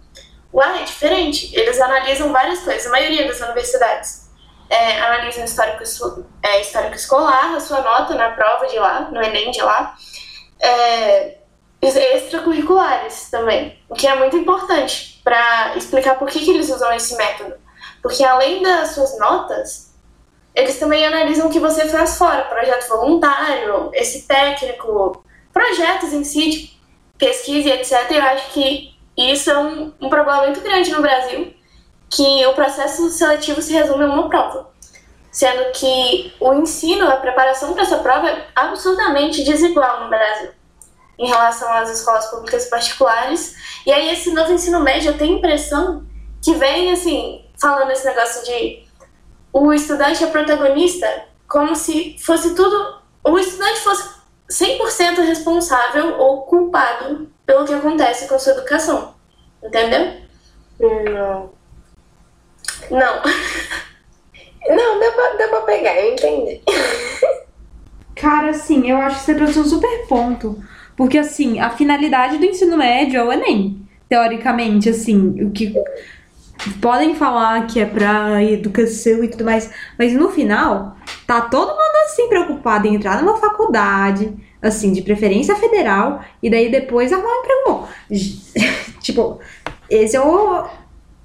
[0.53, 4.29] Lá é diferente, eles analisam várias coisas, a maioria das universidades.
[4.69, 5.85] É, analisam histórico,
[6.43, 9.95] é, histórico escolar, a sua nota na prova de lá, no Enem de lá.
[10.59, 11.37] É,
[11.81, 17.17] extracurriculares também, o que é muito importante para explicar por que, que eles usam esse
[17.17, 17.55] método.
[18.03, 19.95] Porque além das suas notas,
[20.57, 25.23] eles também analisam o que você faz fora, projeto voluntário, esse técnico,
[25.59, 26.81] projetos em si, de
[27.19, 28.09] pesquisa e etc.
[28.11, 31.53] Eu acho que isso é um, um problema muito grande no Brasil,
[32.09, 34.71] que o processo seletivo se resume a uma prova.
[35.33, 40.51] Sendo que o ensino, a preparação para essa prova é absolutamente desigual no Brasil
[41.19, 43.57] em relação às escolas públicas particulares.
[43.85, 46.07] E aí esse novo ensino médio, eu tenho a impressão
[46.41, 48.87] que vem assim, falando esse negócio de
[49.53, 54.18] o estudante é protagonista, como se fosse tudo, o estudante fosse
[54.51, 59.15] 100% responsável ou culpado pelo que acontece com a sua educação.
[59.63, 60.15] Entendeu?
[60.81, 61.51] Não.
[62.91, 63.23] Não.
[64.69, 66.61] Não, deu pra, deu pra pegar, eu entendi.
[68.15, 70.63] Cara, assim, eu acho que você trouxe um super ponto.
[70.97, 73.89] Porque, assim, a finalidade do ensino médio é o Enem.
[74.09, 75.73] Teoricamente, assim, o que
[76.81, 81.97] podem falar que é pra educação e tudo mais, mas no final, tá todo mundo
[82.09, 87.41] assim preocupado em entrar numa faculdade, assim, de preferência federal, e daí depois arrumar um
[87.41, 87.89] emprego bom.
[89.01, 89.39] tipo,
[89.89, 90.67] esse é o,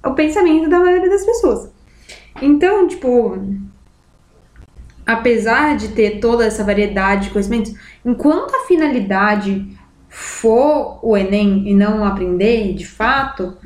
[0.04, 1.70] o pensamento da maioria das pessoas.
[2.40, 3.38] Então, tipo,
[5.06, 9.66] apesar de ter toda essa variedade de conhecimentos, enquanto a finalidade
[10.08, 13.56] for o Enem e não aprender de fato,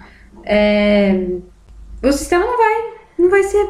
[0.45, 1.27] é,
[2.03, 2.75] o sistema não vai,
[3.19, 3.69] não vai ser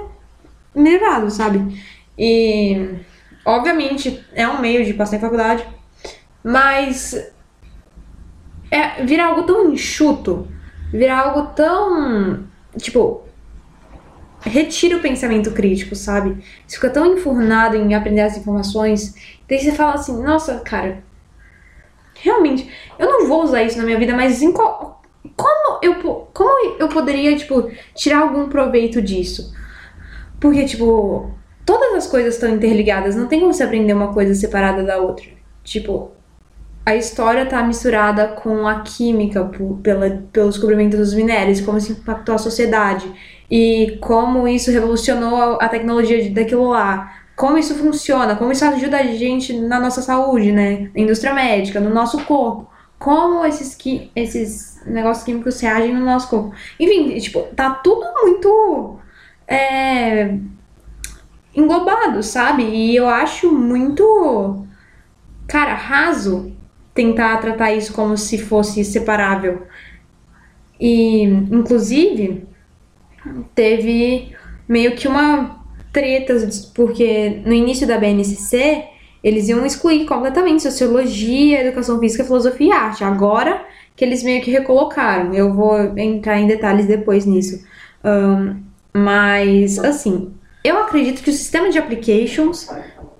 [0.74, 1.82] melhorado, sabe?
[2.16, 2.98] E,
[3.48, 5.66] obviamente, é um meio de passar em faculdade,
[6.44, 7.14] mas
[8.70, 10.46] é, vira algo tão enxuto,
[10.92, 12.44] vira algo tão,
[12.76, 13.22] tipo,
[14.40, 16.44] retira o pensamento crítico, sabe?
[16.66, 19.14] Você fica tão enfurnado em aprender as informações,
[19.48, 21.02] daí você fala assim, nossa, cara,
[22.14, 24.98] realmente, eu não vou usar isso na minha vida, mas em como
[25.82, 25.94] eu,
[26.34, 29.54] como eu poderia, tipo, tirar algum proveito disso?
[30.38, 31.37] Porque, tipo,
[31.68, 35.26] todas as coisas estão interligadas, não tem como você aprender uma coisa separada da outra.
[35.62, 36.12] Tipo,
[36.86, 41.92] a história tá misturada com a química por, pela, pelo descobrimento dos minérios, como isso
[41.92, 43.06] impactou a sociedade
[43.50, 47.18] e como isso revolucionou a tecnologia daquilo lá.
[47.36, 50.90] Como isso funciona, como isso ajuda a gente na nossa saúde, né?
[50.94, 52.66] Na indústria médica, no nosso corpo.
[52.98, 53.76] Como esses,
[54.16, 56.54] esses negócios químicos reagem no nosso corpo.
[56.80, 58.98] Enfim, tipo, tá tudo muito
[59.46, 60.34] é,
[61.58, 62.62] englobado, sabe?
[62.64, 64.66] E eu acho muito,
[65.46, 66.52] cara, raso
[66.94, 69.66] tentar tratar isso como se fosse separável.
[70.80, 72.46] E, inclusive,
[73.54, 74.32] teve
[74.68, 75.58] meio que uma
[75.92, 78.84] tretas, porque no início da BNCC
[79.22, 83.04] eles iam excluir completamente sociologia, educação física, filosofia e arte.
[83.04, 83.64] Agora
[83.96, 85.34] que eles meio que recolocaram.
[85.34, 87.64] Eu vou entrar em detalhes depois nisso.
[88.04, 88.62] Um,
[88.94, 90.32] mas, assim,
[90.68, 92.68] eu acredito que o sistema de applications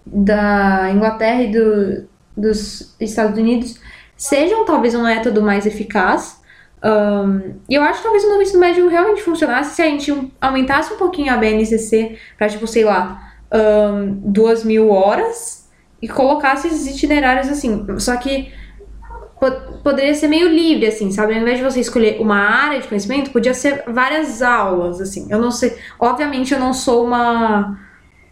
[0.04, 3.80] da Inglaterra e do, dos Estados Unidos
[4.16, 6.38] sejam talvez um método mais eficaz.
[6.84, 10.32] Um, e eu acho que talvez o novo ensino médio realmente funcionasse se a gente
[10.40, 15.68] aumentasse um pouquinho a BNCC para, tipo, sei lá, um, duas mil horas
[16.00, 17.84] e colocasse esses itinerários assim.
[17.98, 18.52] Só que
[19.82, 21.34] poderia ser meio livre, assim, sabe?
[21.34, 25.26] Ao invés de você escolher uma área de conhecimento, podia ser várias aulas, assim.
[25.30, 25.76] Eu não sei.
[25.98, 27.78] Obviamente, eu não sou uma.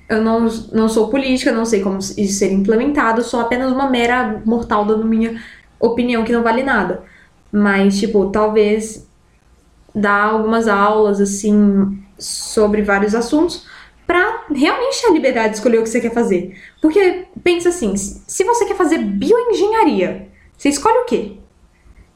[0.09, 4.41] Eu não, não sou política, não sei como isso ser implementado, sou apenas uma mera
[4.45, 5.41] mortal dando minha
[5.81, 7.03] opinião que não vale nada.
[7.51, 9.09] Mas, tipo, talvez
[9.95, 13.67] dar algumas aulas, assim, sobre vários assuntos
[14.07, 16.57] para realmente ter a liberdade de escolher o que você quer fazer.
[16.81, 20.26] Porque pensa assim, se você quer fazer bioengenharia,
[20.57, 21.37] você escolhe o quê?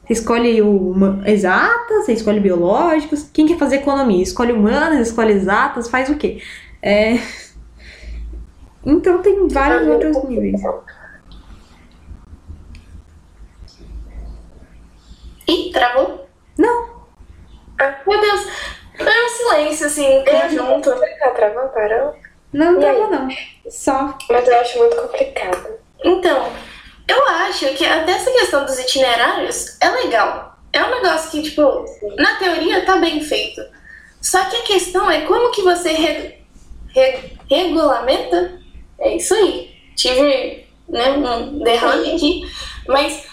[0.05, 0.93] Você escolhe o
[1.25, 3.29] exatas, você escolhe biológicos.
[3.31, 4.23] Quem quer fazer economia?
[4.23, 6.41] Escolhe humanas, escolhe exatas, faz o quê?
[6.81, 7.15] É...
[8.83, 10.59] Então tem vários outros níveis.
[15.47, 16.27] Ih, travou?
[16.57, 17.05] Não.
[17.79, 18.47] Ah, meu Deus.
[18.97, 20.91] Foi um silêncio, assim, conjunto.
[21.35, 22.15] Travou, parou?
[22.53, 23.27] Não, travou não.
[23.69, 24.17] Só.
[24.29, 25.69] Mas eu acho muito complicado.
[26.03, 26.51] Então,
[27.07, 30.57] eu acho que até essa questão dos itinerários é legal.
[30.73, 31.85] É um negócio que, tipo,
[32.17, 33.61] na teoria tá bem feito.
[34.21, 36.37] Só que a questão é como que você re,
[36.89, 38.59] re, regulamenta.
[38.99, 39.75] É isso aí.
[39.95, 42.43] Tive né, um derrame aqui.
[42.87, 43.25] Mas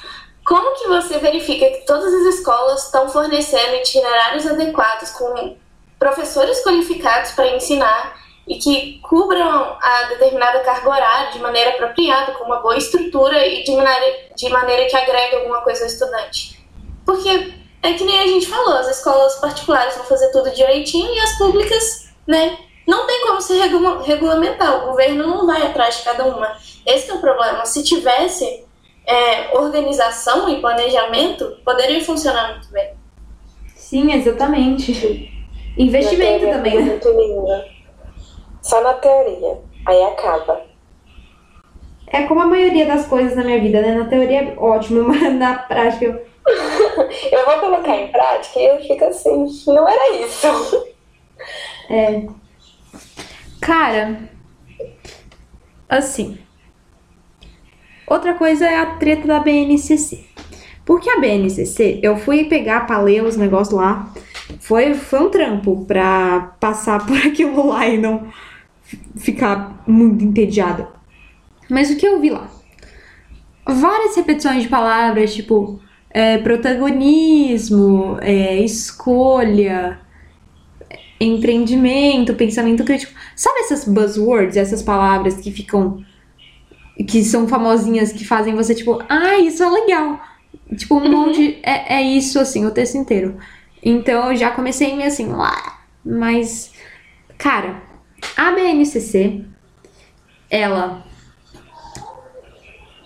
[0.45, 5.57] como que você verifica que todas as escolas estão fornecendo itinerários adequados com
[5.99, 8.17] professores qualificados para ensinar
[8.49, 13.63] e que cubram a determinada carga horária de maneira apropriada, com uma boa estrutura e
[13.63, 16.59] de maneira, de maneira que agregue alguma coisa ao estudante.
[17.05, 21.21] Porque é que nem a gente falou, as escolas particulares vão fazer tudo direitinho e
[21.21, 26.05] as públicas, né, não tem como se regula regulamentar, o governo não vai atrás de
[26.05, 26.57] cada uma.
[26.87, 27.67] Esse é o problema.
[27.67, 28.65] Se tivesse
[29.07, 32.95] é, organização e planejamento, poderia funcionar muito bem.
[33.77, 35.31] Sim, exatamente.
[35.77, 36.81] Investimento também, né?
[36.83, 37.78] Muito linda.
[38.69, 39.59] Só na teoria.
[39.87, 40.61] Aí acaba.
[42.09, 43.95] É como a maioria das coisas na minha vida, né?
[43.95, 46.29] Na teoria é ótimo, mas na prática eu.
[47.33, 50.87] eu vou colocar em prática e eu fico assim, não era isso.
[51.89, 52.27] É.
[53.59, 54.29] Cara,
[55.89, 56.39] assim.
[58.07, 60.27] Outra coisa é a treta da BNCC.
[60.85, 64.13] Porque a BNCC, eu fui pegar pra ler os negócios lá.
[64.61, 68.31] Foi, foi um trampo pra passar por aquilo lá e não
[69.17, 70.89] ficar muito entediada.
[71.69, 72.49] Mas o que eu vi lá?
[73.67, 80.01] Várias repetições de palavras, tipo é, protagonismo, é, escolha,
[81.21, 83.13] empreendimento, pensamento crítico.
[83.37, 86.05] Sabe essas buzzwords, essas palavras que ficam.
[87.07, 90.21] que são famosinhas, que fazem você, tipo, ah, isso é legal.
[90.77, 91.27] Tipo, um uhum.
[91.27, 91.59] monte.
[91.63, 93.37] É, é isso, assim, o texto inteiro.
[93.83, 95.79] Então eu já comecei meio assim, lá.
[96.05, 96.73] Mas,
[97.37, 97.83] cara,
[98.37, 99.45] a BNCC,
[100.51, 101.05] ela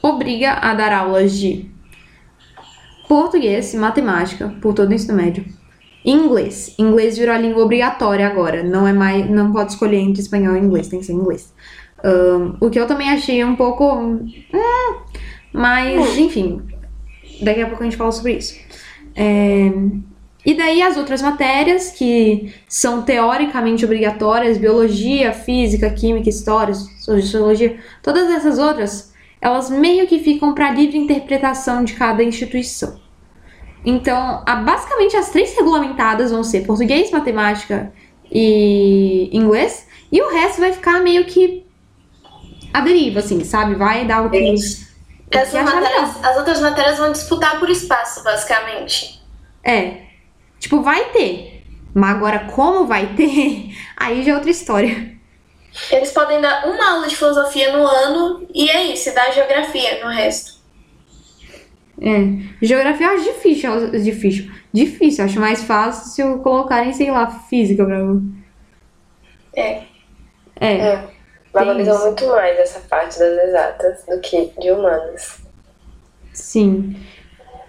[0.03, 1.71] obriga a dar aulas de
[3.09, 5.45] português e matemática por todo o ensino médio.
[6.05, 6.75] Inglês.
[6.79, 8.63] Inglês virou a língua obrigatória agora.
[8.63, 11.53] Não é mais, não pode escolher entre espanhol e inglês, tem que ser inglês.
[12.05, 13.85] Um, o que eu também achei um pouco.
[13.95, 14.27] Hum,
[15.53, 16.63] mas, enfim.
[17.43, 18.59] Daqui a pouco a gente fala sobre isso.
[19.15, 19.71] É,
[20.45, 28.29] e daí as outras matérias que são teoricamente obrigatórias, biologia, física, química, história, sociologia, todas
[28.29, 33.01] essas outras, elas meio que ficam para livre interpretação de cada instituição.
[33.85, 37.93] Então, basicamente as três regulamentadas vão ser português, matemática
[38.31, 41.65] e inglês, e o resto vai ficar meio que
[42.73, 43.75] a deriva, assim, sabe?
[43.75, 44.39] Vai dar o que.
[45.35, 49.21] As, matérias, as outras matérias vão disputar por espaço, basicamente.
[49.65, 50.12] É,
[50.63, 51.65] Tipo, vai ter.
[51.93, 53.75] Mas agora, como vai ter?
[53.99, 55.13] Aí já é outra história.
[55.91, 60.11] Eles podem dar uma aula de filosofia no ano e é isso, dá geografia no
[60.11, 60.63] resto.
[62.01, 62.65] É.
[62.65, 64.53] Geografia eu acho difícil, difícil.
[64.73, 68.41] Difícil, acho mais fácil se eu colocarem, sei lá, física pra mim.
[69.57, 69.83] É.
[70.61, 70.75] É.
[70.75, 71.09] é.
[71.53, 75.41] Valorizam muito mais essa parte das exatas do que de humanas.
[76.33, 76.97] Sim.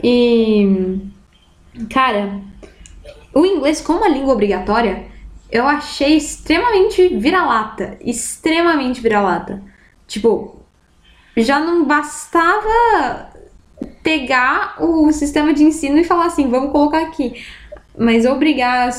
[0.04, 1.00] E.
[1.90, 2.40] Cara,
[3.34, 5.06] o inglês, como a língua obrigatória,
[5.52, 7.98] eu achei extremamente vira-lata.
[8.02, 9.62] Extremamente vira-lata.
[10.08, 10.62] Tipo,
[11.38, 13.30] já não bastava
[14.02, 17.44] pegar o sistema de ensino e falar assim, vamos colocar aqui.
[17.98, 18.90] Mas obrigar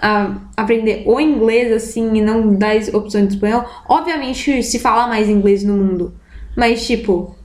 [0.00, 3.64] a aprender o inglês, assim, e não dar opções de espanhol.
[3.88, 6.14] Obviamente se fala mais inglês no mundo.
[6.56, 7.36] Mas, tipo,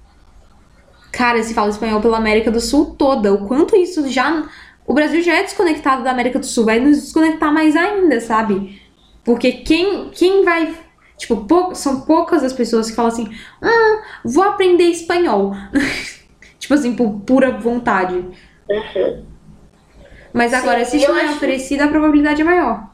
[1.11, 3.33] cara, se fala espanhol pela América do Sul toda.
[3.33, 4.45] O quanto isso já.
[4.87, 8.81] O Brasil já é desconectado da América do Sul, vai nos desconectar mais ainda, sabe?
[9.23, 10.75] Porque quem, quem vai.
[11.17, 13.29] Tipo, pou, são poucas as pessoas que falam assim:
[13.61, 15.53] ah, vou aprender espanhol.
[16.59, 18.15] tipo assim, por pura vontade.
[18.69, 19.25] Uhum.
[20.33, 22.89] Mas agora, Sim, se isso é acho- oferecido, a probabilidade é maior.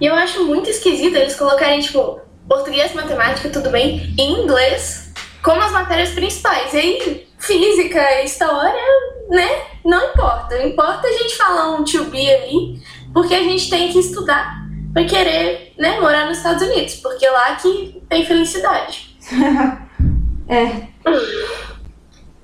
[0.00, 5.60] E eu acho muito esquisito eles colocarem, tipo, português, matemática, tudo bem, e inglês como
[5.60, 6.72] as matérias principais.
[6.72, 8.80] E aí, física, história,
[9.28, 9.62] né?
[9.84, 10.62] Não importa.
[10.62, 12.80] Importa a gente falar um to be ali,
[13.12, 14.62] porque a gente tem que estudar
[14.92, 19.16] pra querer, né, morar nos Estados Unidos, porque lá que tem felicidade.
[20.48, 20.88] É.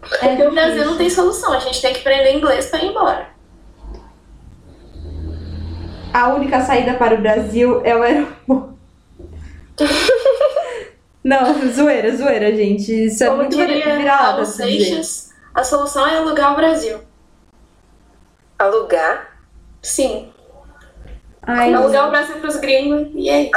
[0.01, 3.29] Porque o Brasil não tem solução, a gente tem que aprender inglês pra ir embora.
[6.15, 8.79] A única saída para o Brasil é o aeroporto.
[11.29, 13.07] Não, zoeira, zoeira, gente.
[13.07, 14.47] Isso é Como muito dizer.
[14.47, 16.99] Seixas, a solução é alugar o Brasil.
[18.59, 19.29] Alugar?
[19.83, 20.33] Sim.
[21.43, 23.51] Ai, Alugar o Brasil pros gringos e é isso.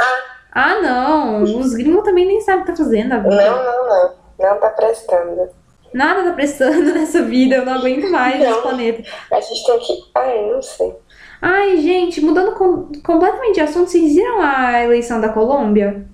[0.52, 1.42] ah, não.
[1.42, 3.12] Os gringos também nem sabem o que tá fazendo.
[3.12, 3.34] a vida.
[3.50, 4.14] Não, não, não.
[4.38, 5.48] Não tá prestando.
[5.92, 7.56] Nada tá prestando nessa vida.
[7.56, 8.50] Eu não aguento mais Não.
[8.50, 9.02] esse planeta.
[9.30, 9.92] A gente tem que.
[10.14, 10.94] Ai, não sei.
[11.40, 16.06] Ai, gente, mudando com- completamente de assunto, vocês viram a eleição da Colômbia?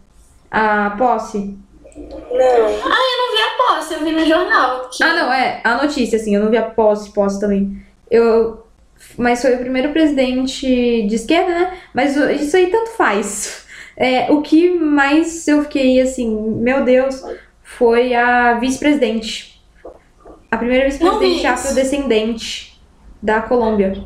[0.50, 1.56] A posse?
[1.96, 2.06] Não.
[2.06, 4.88] Ah, eu não vi a posse, eu vi no jornal.
[4.90, 5.60] que- Ah, não, é.
[5.64, 7.82] A notícia, assim, eu não vi a posse, posse também.
[8.10, 8.64] Eu.
[9.16, 10.66] Mas foi o primeiro presidente
[11.06, 11.78] de esquerda, né?
[11.94, 13.66] Mas isso aí tanto faz.
[14.00, 17.20] É, o que mais eu fiquei assim, meu Deus,
[17.64, 19.60] foi a vice-presidente.
[20.48, 22.80] A primeira vice-presidente afrodescendente
[23.20, 24.04] da Colômbia.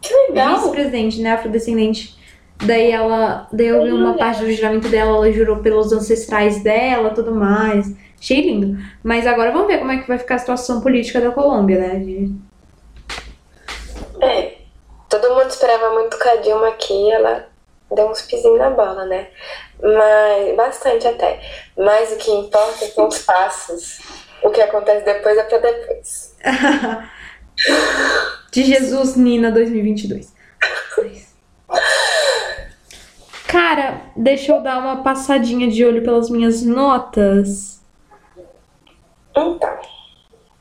[0.00, 0.56] Que legal.
[0.56, 1.32] Vice-presidente, né?
[1.32, 2.16] Afrodescendente.
[2.66, 3.48] Daí ela.
[3.52, 7.92] Daí eu vi uma parte do juramento dela, ela jurou pelos ancestrais dela tudo mais.
[8.20, 8.78] Achei lindo.
[9.02, 11.98] Mas agora vamos ver como é que vai ficar a situação política da Colômbia, né?
[11.98, 12.32] De-
[14.20, 14.52] É.
[15.08, 17.46] Todo mundo esperava muito que a Dilma aqui, ela
[17.94, 19.26] deu uns pisinhos na bola, né?
[19.82, 20.56] Mas.
[20.56, 21.40] Bastante até.
[21.76, 23.98] Mas o que importa são os passos.
[24.42, 26.34] O que acontece depois é pra depois.
[28.52, 30.32] De Jesus Nina 2022.
[33.52, 37.82] Cara, deixa eu dar uma passadinha de olho pelas minhas notas.
[39.30, 39.78] Então.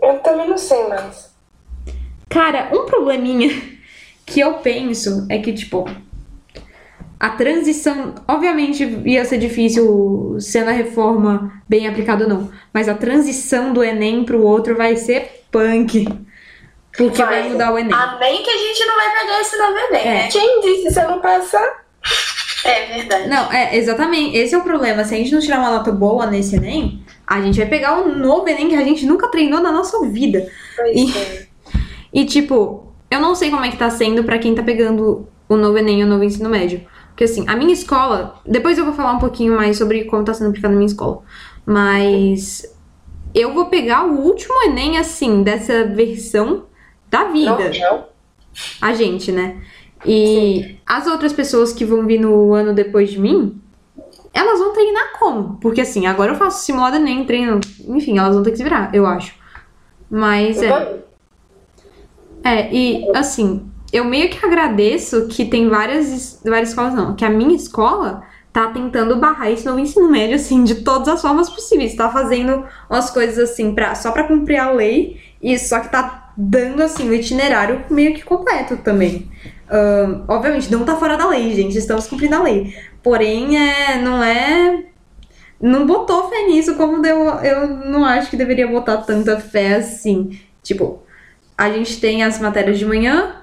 [0.02, 1.34] Eu também não sei mais.
[2.28, 3.50] Cara, um probleminha
[4.28, 5.90] que eu penso é que, tipo,
[7.18, 8.14] a transição.
[8.28, 13.82] Obviamente ia ser difícil sendo a reforma bem aplicada ou não, mas a transição do
[13.82, 16.10] Enem pro outro vai ser punk.
[16.98, 17.50] Porque vai, Vai.
[17.52, 17.94] mudar o Enem.
[17.94, 20.28] Amém que a gente não vai pegar esse novo Enem, É.
[20.28, 21.82] Quem disse se eu não passar?
[22.66, 23.28] É verdade.
[23.28, 24.38] Não, é, exatamente.
[24.38, 25.04] Esse é o problema.
[25.04, 28.16] Se a gente não tirar uma nota boa nesse Enem, a gente vai pegar um
[28.18, 30.48] novo Enem que a gente nunca treinou na nossa vida.
[30.76, 31.48] Pois E- é.
[32.14, 35.56] E, tipo, eu não sei como é que tá sendo pra quem tá pegando o
[35.56, 36.82] novo Enem e o novo ensino médio.
[37.08, 38.36] Porque, assim, a minha escola.
[38.46, 41.22] Depois eu vou falar um pouquinho mais sobre como tá sendo aplicado na minha escola.
[41.66, 42.66] Mas.
[43.34, 46.66] Eu vou pegar o último Enem, assim, dessa versão
[47.10, 47.72] da vida.
[47.80, 48.06] Não, não.
[48.82, 49.56] A gente, né?
[50.06, 53.62] E as outras pessoas que vão vir no ano depois de mim,
[54.34, 55.58] elas vão treinar como?
[55.62, 57.60] Porque, assim, agora eu faço simulado Enem, treino.
[57.88, 59.34] Enfim, elas vão ter que se virar, eu acho.
[60.10, 61.02] Mas é.
[62.44, 67.30] É, e assim, eu meio que agradeço que tem várias, várias escolas, não, que a
[67.30, 71.96] minha escola tá tentando barrar esse novo ensino médio, assim, de todas as formas possíveis.
[71.96, 76.32] Tá fazendo umas coisas assim, pra, só pra cumprir a lei, e só que tá
[76.36, 79.30] dando, assim, o itinerário meio que completo também.
[79.72, 82.76] Ahn, obviamente, não tá fora da lei, gente, estamos cumprindo a lei.
[83.02, 84.84] Porém, é, não é.
[85.62, 90.40] Não botou fé nisso, como eu, eu não acho que deveria botar tanta fé assim.
[90.62, 91.04] Tipo,
[91.58, 93.36] a gente tem as matérias de manhã.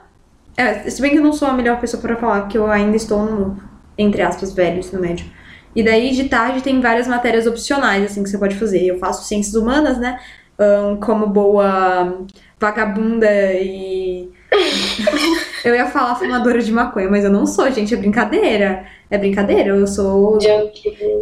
[0.56, 2.96] É, se bem que eu não sou a melhor pessoa para falar, porque eu ainda
[2.96, 3.56] estou no,
[3.96, 5.26] entre aspas, velho ensino médio.
[5.74, 8.84] E daí de tarde tem várias matérias opcionais, assim, que você pode fazer.
[8.84, 10.18] Eu faço ciências humanas, né?
[10.58, 12.26] Ahn, como boa
[12.58, 14.30] vagabunda e.
[15.64, 18.86] eu ia falar fumadora de maconha, mas eu não sou, gente, é brincadeira.
[19.10, 20.38] É brincadeira, eu sou.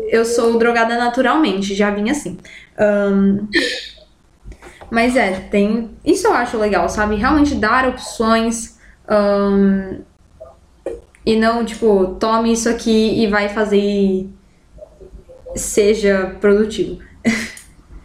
[0.09, 2.39] Eu sou drogada naturalmente, já vim assim.
[2.79, 3.47] Ahn,
[4.91, 5.91] mas é, tem.
[6.05, 7.17] Isso eu acho legal, sabe?
[7.17, 8.79] Realmente dar opções.
[9.09, 10.01] ahn,
[11.25, 14.31] E não, tipo, tome isso aqui e vai fazer e
[15.55, 17.01] seja produtivo.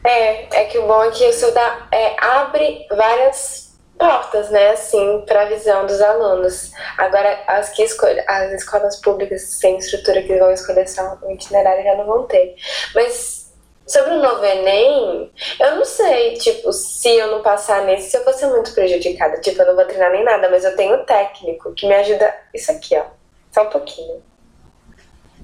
[0.04, 3.71] É, é que o bom é que isso dá, é, abre várias
[4.02, 6.72] portas, né, assim, para a visão dos alunos.
[6.98, 11.84] Agora, as que escolhem, as escolas públicas sem estrutura que vão escolher só o itinerário
[11.84, 12.56] já não vão ter.
[12.96, 13.54] Mas
[13.86, 18.24] sobre o novo Enem, eu não sei, tipo, se eu não passar nesse, se eu
[18.24, 19.40] vou ser muito prejudicada.
[19.40, 22.34] Tipo, eu não vou treinar nem nada, mas eu tenho um técnico que me ajuda.
[22.56, 23.04] Isso aqui, ó.
[23.52, 24.24] Só um pouquinho.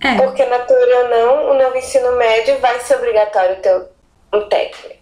[0.03, 0.17] É.
[0.17, 3.85] Porque, na teoria ou não, o novo ensino médio vai ser obrigatório ter
[4.33, 4.96] um técnico.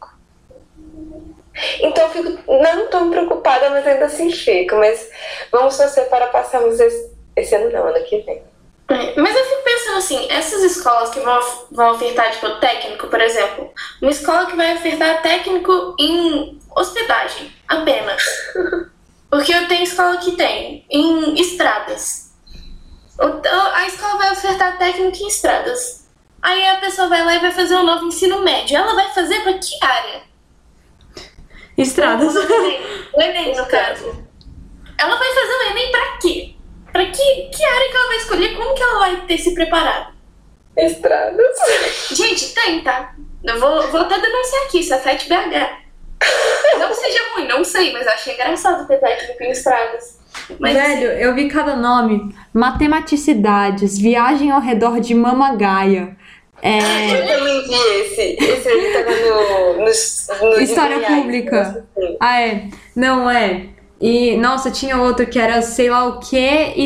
[1.80, 4.76] Então eu fico não tão preocupada, mas ainda assim fico.
[4.76, 5.10] Mas
[5.52, 8.44] vamos torcer para passarmos esse, esse ano não, ano que vem.
[8.88, 11.40] É, Mas eu fico pensando assim, essas escolas que vão,
[11.72, 18.24] vão ofertar, tipo, técnico, por exemplo, uma escola que vai ofertar técnico em hospedagem, apenas.
[19.30, 22.32] Porque eu tenho escola que tem em estradas.
[23.74, 26.06] A escola vai ofertar técnico em estradas.
[26.42, 28.78] Aí a pessoa vai lá e vai fazer um novo ensino médio.
[28.78, 30.22] Ela vai fazer pra que área?
[31.78, 32.36] Estradas.
[32.36, 34.26] O Enem, no caso.
[34.98, 36.56] Ela vai fazer o Enem pra quê?
[36.92, 38.56] Pra que, que área que ela vai escolher?
[38.56, 40.14] Como que ela vai ter se preparado?
[40.78, 41.58] Estradas.
[42.12, 43.14] Gente, tem, tá?
[43.44, 45.86] Eu vou, vou até denunciar aqui, isso é FET BH.
[46.80, 50.20] Não seja ruim, não sei, mas eu achei engraçado ter técnico em estradas.
[50.60, 52.36] Mas, Velho, eu vi cada nome.
[52.54, 56.18] Matematicidades, viagem ao redor de Mamagaia.
[56.62, 56.80] É,
[57.14, 58.22] Eu também vi esse.
[58.44, 61.62] Esse aí tava no, no, no História pública.
[61.62, 62.18] assim.
[62.20, 62.68] Ah, é.
[62.96, 63.68] Não, é.
[64.02, 66.86] E, nossa, tinha outro que era sei lá o que e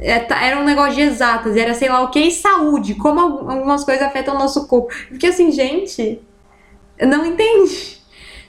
[0.00, 3.20] é, tá- era um negócio de exatas, era sei lá o que e saúde, como
[3.20, 4.92] al- algumas coisas afetam o nosso corpo.
[4.92, 6.20] Fiquei assim, gente,
[6.98, 7.96] eu não entendi.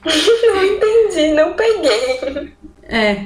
[0.02, 2.52] Não entendi, não peguei.
[2.88, 3.24] É.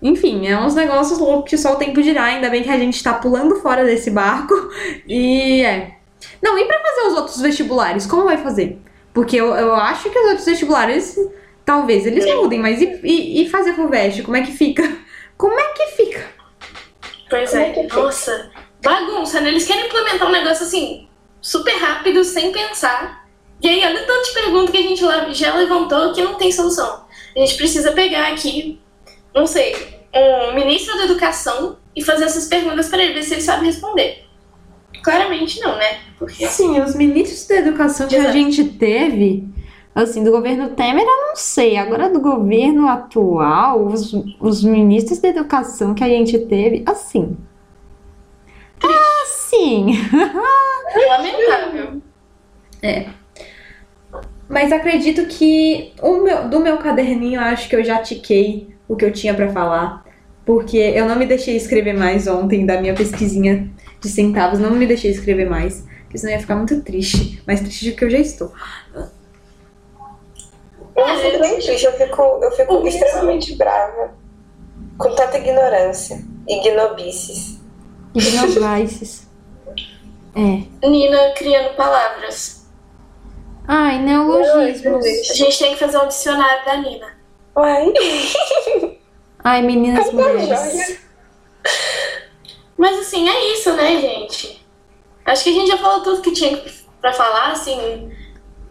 [0.00, 2.24] Enfim, é uns negócios loucos que só o tempo dirá.
[2.24, 4.54] Ainda bem que a gente tá pulando fora desse barco.
[5.06, 5.97] E é.
[6.42, 8.06] Não, e pra fazer os outros vestibulares?
[8.06, 8.80] Como vai fazer?
[9.12, 11.16] Porque eu, eu acho que os outros vestibulares,
[11.64, 14.22] talvez eles mudem, mas e, e, e fazer pro veste?
[14.22, 14.82] Como é que fica?
[15.36, 16.26] Como é que fica?
[17.28, 18.02] pois Como é é, que fica?
[18.02, 18.50] nossa,
[18.82, 19.48] bagunça, né?
[19.48, 21.08] Eles querem implementar um negócio assim,
[21.40, 23.28] super rápido, sem pensar.
[23.60, 26.34] E aí, olha o tanto de pergunta que a gente lá já levantou que não
[26.34, 27.04] tem solução.
[27.36, 28.80] A gente precisa pegar aqui,
[29.34, 29.74] não sei,
[30.14, 34.27] um ministro da educação e fazer essas perguntas para ele ver se ele sabe responder.
[35.02, 35.98] Claramente não, né?
[36.18, 38.32] Porque Sim, os ministros da educação que a Exato.
[38.32, 39.48] gente teve,
[39.94, 41.76] assim, do governo Temer, eu não sei.
[41.76, 47.36] Agora, do governo atual, os, os ministros da educação que a gente teve, assim.
[49.22, 49.92] Assim.
[50.94, 52.02] é lamentável.
[54.48, 59.04] Mas acredito que o meu, do meu caderninho, acho que eu já tiquei o que
[59.04, 60.04] eu tinha pra falar.
[60.44, 63.70] Porque eu não me deixei escrever mais ontem da minha pesquisinha
[64.00, 64.58] de centavos.
[64.58, 65.84] Não me deixei escrever mais.
[66.04, 67.42] Porque senão ia ficar muito triste.
[67.46, 68.52] Mais triste do que eu já estou.
[70.96, 74.14] Eu fico nem triste, eu fico, eu fico extremamente brava.
[74.96, 76.24] Com tanta ignorância.
[76.48, 77.58] Ignobices.
[78.14, 79.26] Ignovices.
[80.34, 80.86] É.
[80.86, 82.64] Nina criando palavras.
[83.66, 85.04] Ai, neologismos.
[85.04, 87.06] A gente tem que fazer um dicionário da Nina.
[87.56, 87.92] Uai.
[89.42, 91.00] Ai, meninas Tá mulheres.
[92.78, 94.64] Mas assim, é isso, né, gente?
[95.26, 96.62] Acho que a gente já falou tudo que tinha
[97.00, 98.10] pra falar, assim.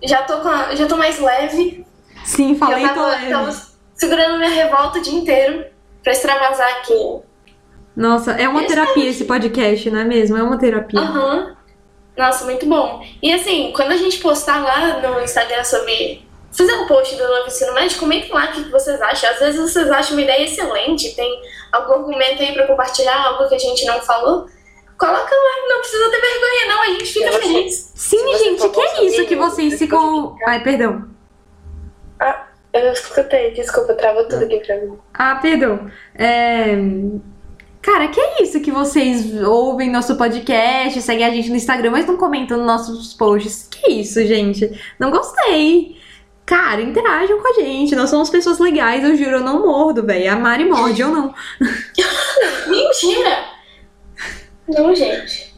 [0.04, 1.86] Já tô, com a- já tô mais leve.
[2.24, 3.58] Sim, falei eu tava, tava
[3.94, 5.66] segurando minha revolta o dia inteiro
[6.04, 7.20] pra extravasar aqui.
[7.96, 10.38] Nossa, é uma terapia esse podcast, não é mesmo?
[10.38, 11.00] É uma terapia.
[11.00, 11.56] Aham.
[12.16, 13.04] Nossa, muito bom.
[13.22, 16.27] E assim, quando a gente postar lá no Instagram sobre.
[16.52, 19.30] Fizer um post do novo ensino médio, comentem lá o que vocês acham.
[19.30, 21.42] Às vezes vocês acham uma ideia excelente, tem
[21.72, 24.48] algum argumento aí pra compartilhar, algo que a gente não falou.
[24.98, 27.92] Coloca lá, não precisa ter vergonha, não, a gente fica Eu feliz.
[27.94, 30.36] Sim, gente, que é isso que vocês você ficam.
[30.48, 31.08] Ai, perdão.
[32.20, 34.98] Ah, eu não escutei, desculpa, travou tudo aqui pra mim.
[35.14, 35.92] Ah, perdão.
[36.16, 36.76] É...
[37.82, 42.06] Cara, que é isso que vocês ouvem nosso podcast, seguem a gente no Instagram, mas
[42.06, 43.68] não comentam nos nossos posts?
[43.72, 44.70] Que isso, gente?
[45.00, 45.97] Não gostei.
[46.48, 47.94] Cara, interajam com a gente.
[47.94, 50.32] Nós somos pessoas legais, eu juro, eu não mordo, velho.
[50.32, 51.36] A Mari morde, eu não.
[52.68, 53.50] Mentira!
[54.66, 55.54] Não, gente.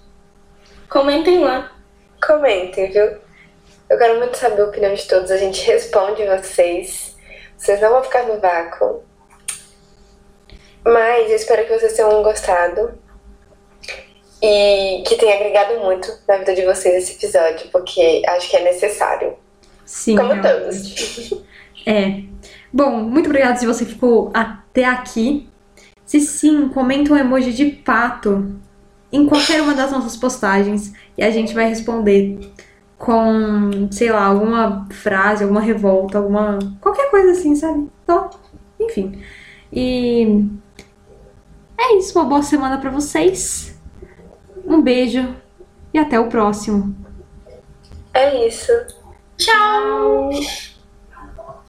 [0.90, 1.72] Comentem lá.
[2.26, 3.06] Comentem, viu?
[3.88, 5.30] Eu quero muito saber a opinião de todos.
[5.30, 7.16] A gente responde vocês.
[7.56, 9.04] Vocês não vão ficar no vácuo.
[10.84, 12.98] Mas eu espero que vocês tenham gostado.
[14.42, 18.64] E que tenha agregado muito na vida de vocês esse episódio, porque acho que é
[18.64, 19.38] necessário.
[19.90, 20.16] Sim.
[20.16, 21.34] Como todos.
[21.84, 22.22] É.
[22.72, 25.50] Bom, muito obrigada se você ficou até aqui.
[26.06, 28.56] Se sim, comenta um emoji de pato
[29.12, 32.40] em qualquer uma das nossas postagens e a gente vai responder
[33.00, 36.60] com, sei lá, alguma frase, alguma revolta, alguma.
[36.80, 37.90] qualquer coisa assim, sabe?
[38.04, 38.30] Então,
[38.80, 39.20] enfim.
[39.74, 40.46] E
[41.80, 43.76] é isso, uma boa semana para vocês.
[44.64, 45.36] Um beijo
[45.92, 46.96] e até o próximo.
[48.14, 48.99] É isso.
[49.40, 50.68] 瞧。